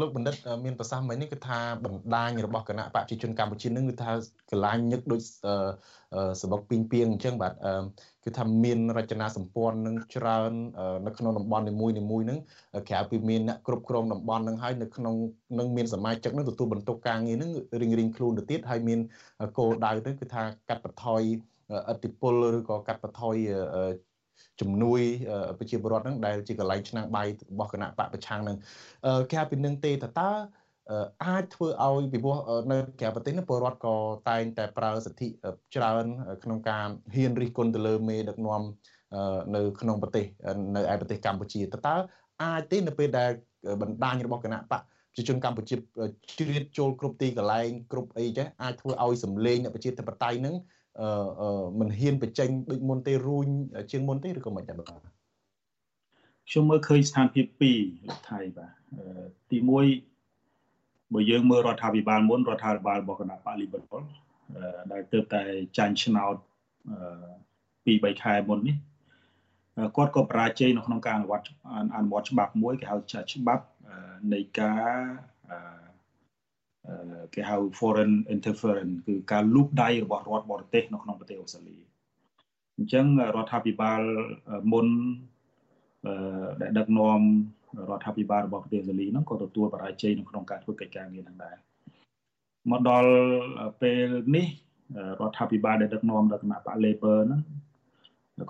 [0.00, 4.10] លោកបណ្ឌិតមានប្រសាសន៍មិញនេះគឺថាបណ្ដាញរបស់គណៈបព្វជិជនកម្ពុជានឹងគឺថា
[4.50, 5.20] កលាញញឹកដូច
[6.42, 7.52] សបុកពីងពីងអញ្ចឹងបាទ
[8.24, 10.52] គឺថាមានរចនាសម្ព័ន្ធនឹងច្រើន
[11.06, 12.38] នៅក្នុងតំបន់នីមួយនីមួយនឹង
[12.88, 15.14] ក្រៅពីមានអ្នកគ្រប់គ្រងតំបន់នឹងហើយនៅក្នុង
[15.58, 18.98] នឹងមានសមាជិកនឹងទទួលបន្ទុកការងារនឹងរៀងរៀងខ្លួនទៅទៀតហើយមាន
[19.58, 21.22] គោលដៅទៅគឺថាកាត់បន្ថយ
[21.88, 23.34] អតិពលឬក៏កាត់បន្ថយ
[24.60, 25.00] ជំនួយ
[25.58, 28.56] ប្រជាពលរដ្ឋហ្នឹងដែលជាកន្លែងឆ្នាំងបាយរបស់គណៈបកប្រឆាំងហ្នឹង
[29.30, 30.30] គេហៅពីនឹងទេតើតើ
[31.24, 32.36] អាចធ្វើឲ្យពីព្រោះ
[32.72, 33.94] នៅក្រៅប្រទេសនេះពលរដ្ឋក៏
[34.30, 35.28] តែងតែប្រើសិទ្ធិ
[35.74, 36.04] ច្រើន
[36.44, 38.62] ក្នុងការហ៊ានរិះគន់ទៅលើមេដឹកនាំ
[39.56, 40.26] នៅក្នុងប្រទេស
[40.76, 41.96] នៅឯប្រទេសកម្ពុជាតើតើ
[42.42, 43.30] អាចទេនៅពេលដែល
[43.82, 44.82] បណ្ដាញរបស់គណៈបក
[45.12, 45.76] ប្រជាជនកម្ពុជា
[46.38, 50.54] ជ្រៀតចូលគ្រប់ទីកន្លែងគ្រប់អីចេះអាចធ្វើឲ្យសម្លេងអ្នកប្រជាធិបតេយ្យនឹង
[51.00, 53.46] អឺមិនហ៊ានបញ្ចេញដូចមុនទេរួញ
[53.90, 57.78] ជាងមុនទេឬក៏មិនដែរបាទខ្ញុំមើលឃើញស្ថានភាពពីរ
[58.08, 58.72] លោកថៃបាទ
[59.50, 59.58] ទី
[60.36, 64.04] 1បើយើងមើលរដ្ឋាភិបាលមុនរដ្ឋាភិបាលរបស់គណៈបក Liberal
[64.92, 65.42] ដែលទើបតែ
[65.78, 66.34] ចាញ់ឆ្នោត
[67.84, 68.76] ពី3ខែមុននេះ
[69.96, 71.46] គាត់ក៏បរាជ័យនៅក្នុងការអនុវត្ត
[71.96, 72.96] អនុវត្តច្បាប់មួយគេហៅ
[73.32, 73.64] ច្បាប់
[74.32, 74.90] នៃការ
[77.34, 81.76] គេហៅ foreign interference គឺការលូកដៃរបស់រដ្ឋបរទេសនៅក្នុងប្រទេសអូស្ត្រាលី
[82.76, 83.06] អញ្ចឹង
[83.36, 84.00] រដ្ឋាភិបាល
[84.72, 84.86] មុន
[86.60, 87.20] ដែលដឹកនាំ
[87.90, 91.56] រដ្ឋាភិបាលរបស់ប្រទេសអូស្ត្រាលីហ្នឹងក៏ទទួលបរាជ័យនៅក្នុងការធ្វើកិច្ចការងារហ្នឹងដែរ
[92.70, 93.12] មកដល់
[93.82, 94.46] ពេលនេះ
[95.20, 97.42] រដ្ឋាភិបាលដែលដឹកនាំដោយគណៈបក Labor ហ្នឹង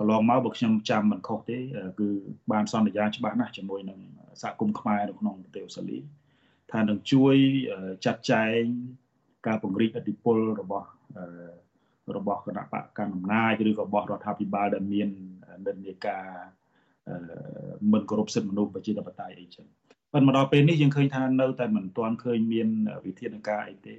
[0.00, 1.58] កន្លងមកបើខ្ញុំចាំមិនខុសទេ
[2.00, 2.08] គឺ
[2.52, 3.98] បានសន្យាច្បាស់ណាស់ជាមួយនឹង
[4.42, 5.98] សហគមន៍ខ្មែរនៅក្នុងប្រទេសអូស្ត្រាលី
[6.72, 7.36] ថានឹងជួយ
[8.04, 8.62] ចាត់ចែង
[9.46, 10.88] ការពង្រីកអធិបុលរបស់
[12.16, 15.08] របស់គណៈបកកណ្ដាលអំណាចឬក៏របស់រដ្ឋាភិបាលដែលមាន
[15.66, 16.26] និន្នាការ
[17.92, 19.66] មិនគោរពសិទ្ធិមនុស្សប្រជាធិបតេយ្យអីចឹង
[20.12, 22.68] ប៉ុន្តែមកដល់ពេលនេះយើងឃើញថានៅតែមិនទាន់ឃើញមាន
[23.06, 23.96] វិធានការអីទេ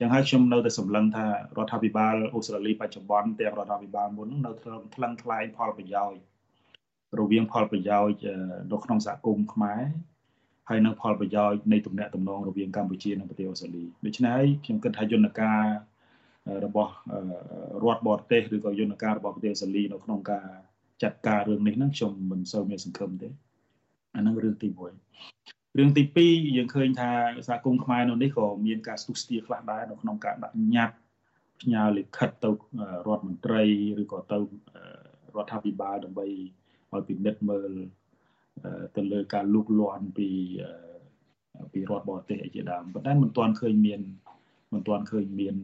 [0.00, 1.32] ចឹងហើយខ្ញុំនៅតែសម្លឹងថារ
[1.64, 6.20] ដ្ឋាភិបាលអូស្ត្រាលីបច្ចុប្បន្នទាំងរដ្ឋាភិបាលមុននៅថ្លឹងថ្លឹងថ្លែងផលប្រយោជន៍
[7.18, 8.20] រវាងផលប្រយោជន៍
[8.72, 9.82] នៅក្នុងសហគមន៍ខ្មែរ
[10.68, 15.62] ហើយនៅផលប្រយោជន៍នៃទំនាក់ទំនងរវាងកម្ពុជានិងប្រទេសអូស្ត្រាលីដូច្នេះហើយខ្ញុំគិតថាយន្តការ
[16.64, 16.92] របស់
[17.84, 20.46] រដ្ឋបរទេសឬក៏យន្តការរបស់ប្រទេសអូស្ត្រាលីនៅក្នុងការ
[21.02, 23.28] ចាត់ការរឿងនេះហ្នឹងខ្ញុំមិនសូវមានសង្ឃឹមទេ
[24.14, 27.10] អាហ្នឹងរឿងទី1រឿងទី2យើងឃើញថា
[27.48, 30.96] សហគមន៍ខ្មែរនៅនេះក៏មានការស្ទុះស្ទាខ្លះដែរនៅក្នុងការដាក់ញត្តិ
[31.60, 32.50] ផ្ញើលិខិតទៅ
[33.06, 33.62] រដ្ឋមន្ត្រី
[34.02, 34.38] ឬក៏ទៅ
[35.36, 36.26] រដ្ឋាភិបាលដើម្បី
[36.92, 37.70] ឲ្យពិនិត្យមើល
[38.96, 40.28] ទៅលើការលូកលាន់ពី
[41.72, 44.00] ពីរដ្ឋបរទេសអីជាដើមប៉ុន្តែមិនទាន់ឃើញមាន
[44.72, 45.56] មិនទាន់ឃើញមាន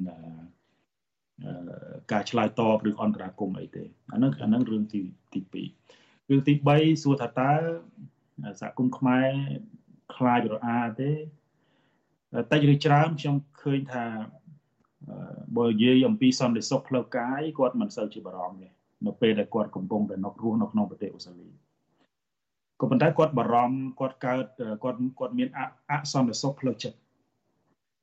[2.12, 5.40] ការឆ្លើយតបឬអន្តរាគមអីទេអានឹងអានឹងរឿងទីទី
[5.90, 7.53] 2រឿងទី3សួរថាតើ
[8.61, 9.28] សហគមន៍ខ្មែរ
[10.16, 11.11] ខ្លាចរអាទេ
[12.53, 14.05] តិចឬច្រើនខ្ញុំឃើញថា
[15.57, 18.68] បើនិយាយអំពីសន្តិសុខផ្លូវកាយគាត់មិនសូវជាបារម្ភទេ
[19.07, 21.49] នៅពេលដែលគាត់កំពុងតែនៅរស់នៅក្នុងប្រទេសអូស្ត្រាលី
[22.83, 24.47] ក៏ប៉ុន្តែគាត់បារម្ភគាត់កើត
[24.83, 25.49] គាត់គាត់មាន
[25.91, 26.97] អសន្តិសុខផ្លូវចិត្ត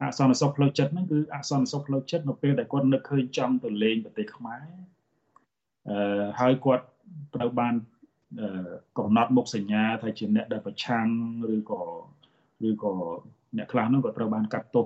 [0.03, 4.67] អសន្តិសុខផ្លូវចិត្តហ្នឹងគឺអសន្តិសុខផ្លូវចិត្តនៅពេលដែលគាត់នឹកឃើញចង់ទៅលេងប្រទេសខ្មែរ
[5.89, 6.85] អឺហើយគាត់
[7.35, 7.73] ត្រូវបាន
[8.97, 11.07] កំណត់មុខសញ្ញាថាជាអ្នកដែលប្រឆាំង
[11.55, 11.81] ឬក៏
[12.69, 12.93] ឬក៏
[13.57, 14.85] អ្នកខ្លះហ្នឹងក៏ត្រូវបានកាត់ទោស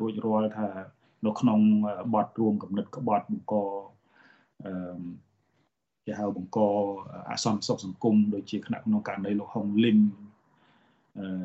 [0.00, 0.68] រួចរាល់ថា
[1.26, 1.60] នៅក្នុង
[2.14, 3.54] បទរួមកំណត់ក្បត់បង្ក
[4.64, 4.72] អឺ
[6.06, 6.58] គេហៅបង្ក
[7.30, 9.98] អសន្តិសុខសង្គមដូចជាគណៈក្នុងករណីលោកហុងលីម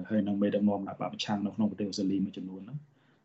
[0.10, 2.78] ហើយនឹងមេដឹកនាំអ្នកបពប្រឆាំងនៅក្នុងប្រទេសអូស្ត្រាលីមួយចំនួនហ្នឹង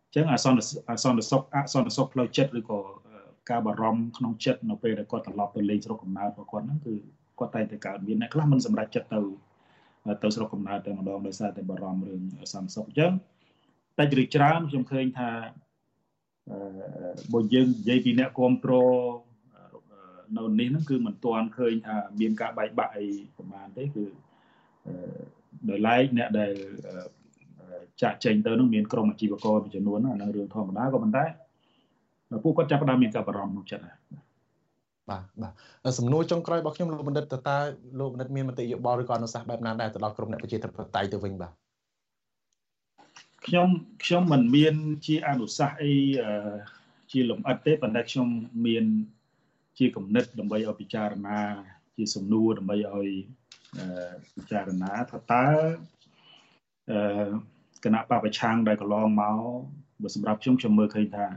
[0.07, 2.79] អញ្ចឹងអសន្តិអសន្តិសុខអសន្តិសុខផ្លូវចិត្តឬក៏
[3.51, 6.95] ការបារម្ភក្នុងចិត្តនៅពេលដែលគាត់ត្រឡប់ទៅលេងស្រុកកំណើតរបស់គាត់ហ្នឹងគឺ
[7.39, 9.21] គាត់តែតែកើតមានអ្នកខ្លះមិនសម្រេចចិត្តទៅ
[10.23, 12.23] ទៅស្រុកកំណើតតែម្ដងដោយសារតែបារម្ភរឿង
[12.53, 13.13] សន្តិសុខអញ្ចឹង
[13.99, 15.31] តែជ្រិចច្រើនខ្ញុំឃើញថា
[16.51, 16.59] អឺ
[17.33, 19.24] បើយើងនិយាយពីអ្នកគ្រប់គ្រង
[20.39, 23.07] នៅនេះហ្នឹងគឺមិនទាន់ឃើញថាមានការបែកបាក់អី
[23.37, 24.05] ប្រហែលទេគឺ
[25.69, 26.53] ដោយឡែកអ្នកដែល
[28.03, 31.25] ចាក់ចេញទៅនឹងមានក្រុមអាជីវករមួយចំនួនអានឹងរឿងធម្មតាក៏ប៉ុន្តែ
[32.45, 33.97] ពួកគាត់ចាប់ផ្ដើមមានការបារម្ភក្នុងចិត្តហើយ
[35.11, 37.57] បាទបាទសំណួរចុងក្រោយរបស់ខ្ញុំលោកបណ្ឌិតតើតើ
[38.01, 41.53] លោកបណ្ឌិតមានមតិយោបល់ឬក៏អនុសាសន៍បែបណាដែរទៅដល់ក្រុមអ្នកប្រជាធិបតេយ្យទៅវិញបាទ
[43.47, 43.69] ខ្ញុំ
[44.05, 44.75] ខ្ញុំមិនមាន
[45.07, 45.95] ជាអនុសាសន៍អី
[47.13, 48.29] ជាលំអិតទេប៉ុន្តែខ្ញុំ
[48.67, 48.85] មាន
[49.78, 51.40] ជាគំនិតដើម្បីឲ្យពិចារណា
[51.98, 53.10] ជាសំណួរដើម្បីឲ្យ
[54.36, 55.46] ពិចារណាថាតើ
[56.92, 57.30] អឺ
[57.86, 59.40] គណៈបពប្រឆាំងដែលកន្លងមក
[60.02, 61.28] បើសម្រាប់ខ្ញុំខ្ញុំមើលឃើញថា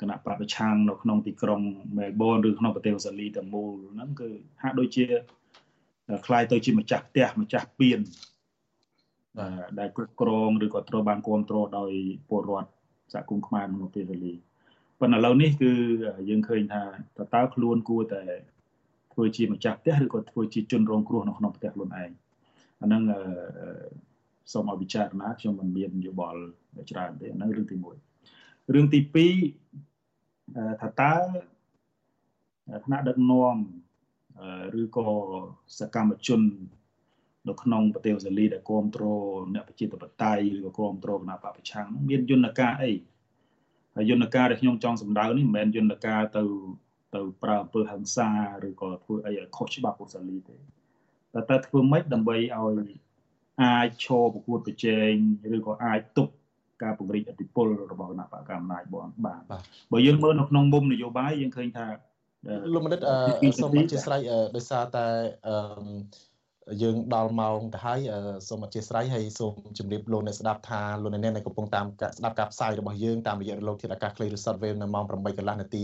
[0.00, 1.60] គណៈបពប្រឆាំងនៅក្នុងទីក្រុង
[1.98, 4.28] មែលប៊នឬក្នុងប្រទេសអូស្ត្រាលីទាំងមូលហ្នឹងគឺ
[4.62, 5.04] ហាក់ដូចជា
[6.26, 8.00] คล้ายទៅជាម្ចាស់ផ្ទះម្ចាស់ពៀន
[9.78, 11.92] ដែលគ្រប់គ្រងឬក៏ត្រូវបានគ្រប់គ្រងដោយ
[12.28, 12.70] ពលរដ្ឋ
[13.12, 14.34] សហគមន៍ខ្មែរក្នុងប្រទេសអូស្ត្រាលី
[15.01, 15.71] ប៉ុន្តែឥឡូវនេះគឺ
[16.29, 16.83] យើងឃើញថា
[17.17, 18.23] តើតើខ្លួនគួរតែ
[19.13, 22.09] ធ្វើជាម្ចាស់ផ្ទះឬក៏ធ្វើជាជនរងគ្រោះនៅក្នុងផ្ទះខ្លួនឯង
[22.81, 23.03] អាហ្នឹង
[24.51, 26.41] សូមឲ្យពិចារណាខ្ញុំមិនមានយោបល់
[26.91, 27.75] ច្រើនទេអាហ្នឹងរឿងទី
[28.23, 28.99] 1រឿងទី
[30.05, 31.13] 2ថាតើ
[32.85, 33.55] ថ្នាក់ដឹកនាំ
[34.81, 35.07] ឬក៏
[35.79, 36.41] សកម្មជន
[37.47, 42.97] នៅក្នុងប្រទេសអូស្ត្រាលីដែលគ្រប់គ្រងអ្នកប្រជាធិបតេយ្យឬក៏គ្រប់គ្រងគណៈបពប្រឆាំងមានយន្តការអីហើ
[43.99, 46.43] យយន្តការដែលខ្ញុំចង់សម្ដៅនេះមិនមែនយន្តការទៅ
[47.15, 48.29] ទៅប្រើអំពើហិង្សា
[48.67, 52.89] ឬក៏ធ្វើអីឲ្យខុសច្បាប់អូស្ត្រាលីទេតែតែធ្វើម៉េចដើម្បីឲ្យ
[53.63, 55.13] អាចឈរប្រកួតប្រជែង
[55.55, 56.31] ឬក៏អាចទប់
[56.83, 59.41] ការពង្រីកឥទ្ធិពលរបស់គណៈបកកណ្ដាលអំណាចបងបាន
[59.91, 61.87] បើយើងមើលនៅក្នុងមុំនយោបាយយើងឃើញថា
[62.73, 62.99] លោកមនិត
[63.61, 64.21] សូមអធិស្ឋាន
[64.55, 65.07] ដោយសារតែ
[66.81, 67.99] យើងដល់ម៉ោងទៅហើយ
[68.47, 71.85] សូមអធិស្ឋានហើយសូមជម្រាបលោកអ្នកស្ដាប់ថាលោកអ្នកនៅកំពុងតាម
[72.17, 75.81] ស្ដាប់ការផ្សាយរបស់យើងតាមរយៈរលកធាតុអាកាសខ្លីឬ Shortwave នៅម៉ោង8កន្លះនាទី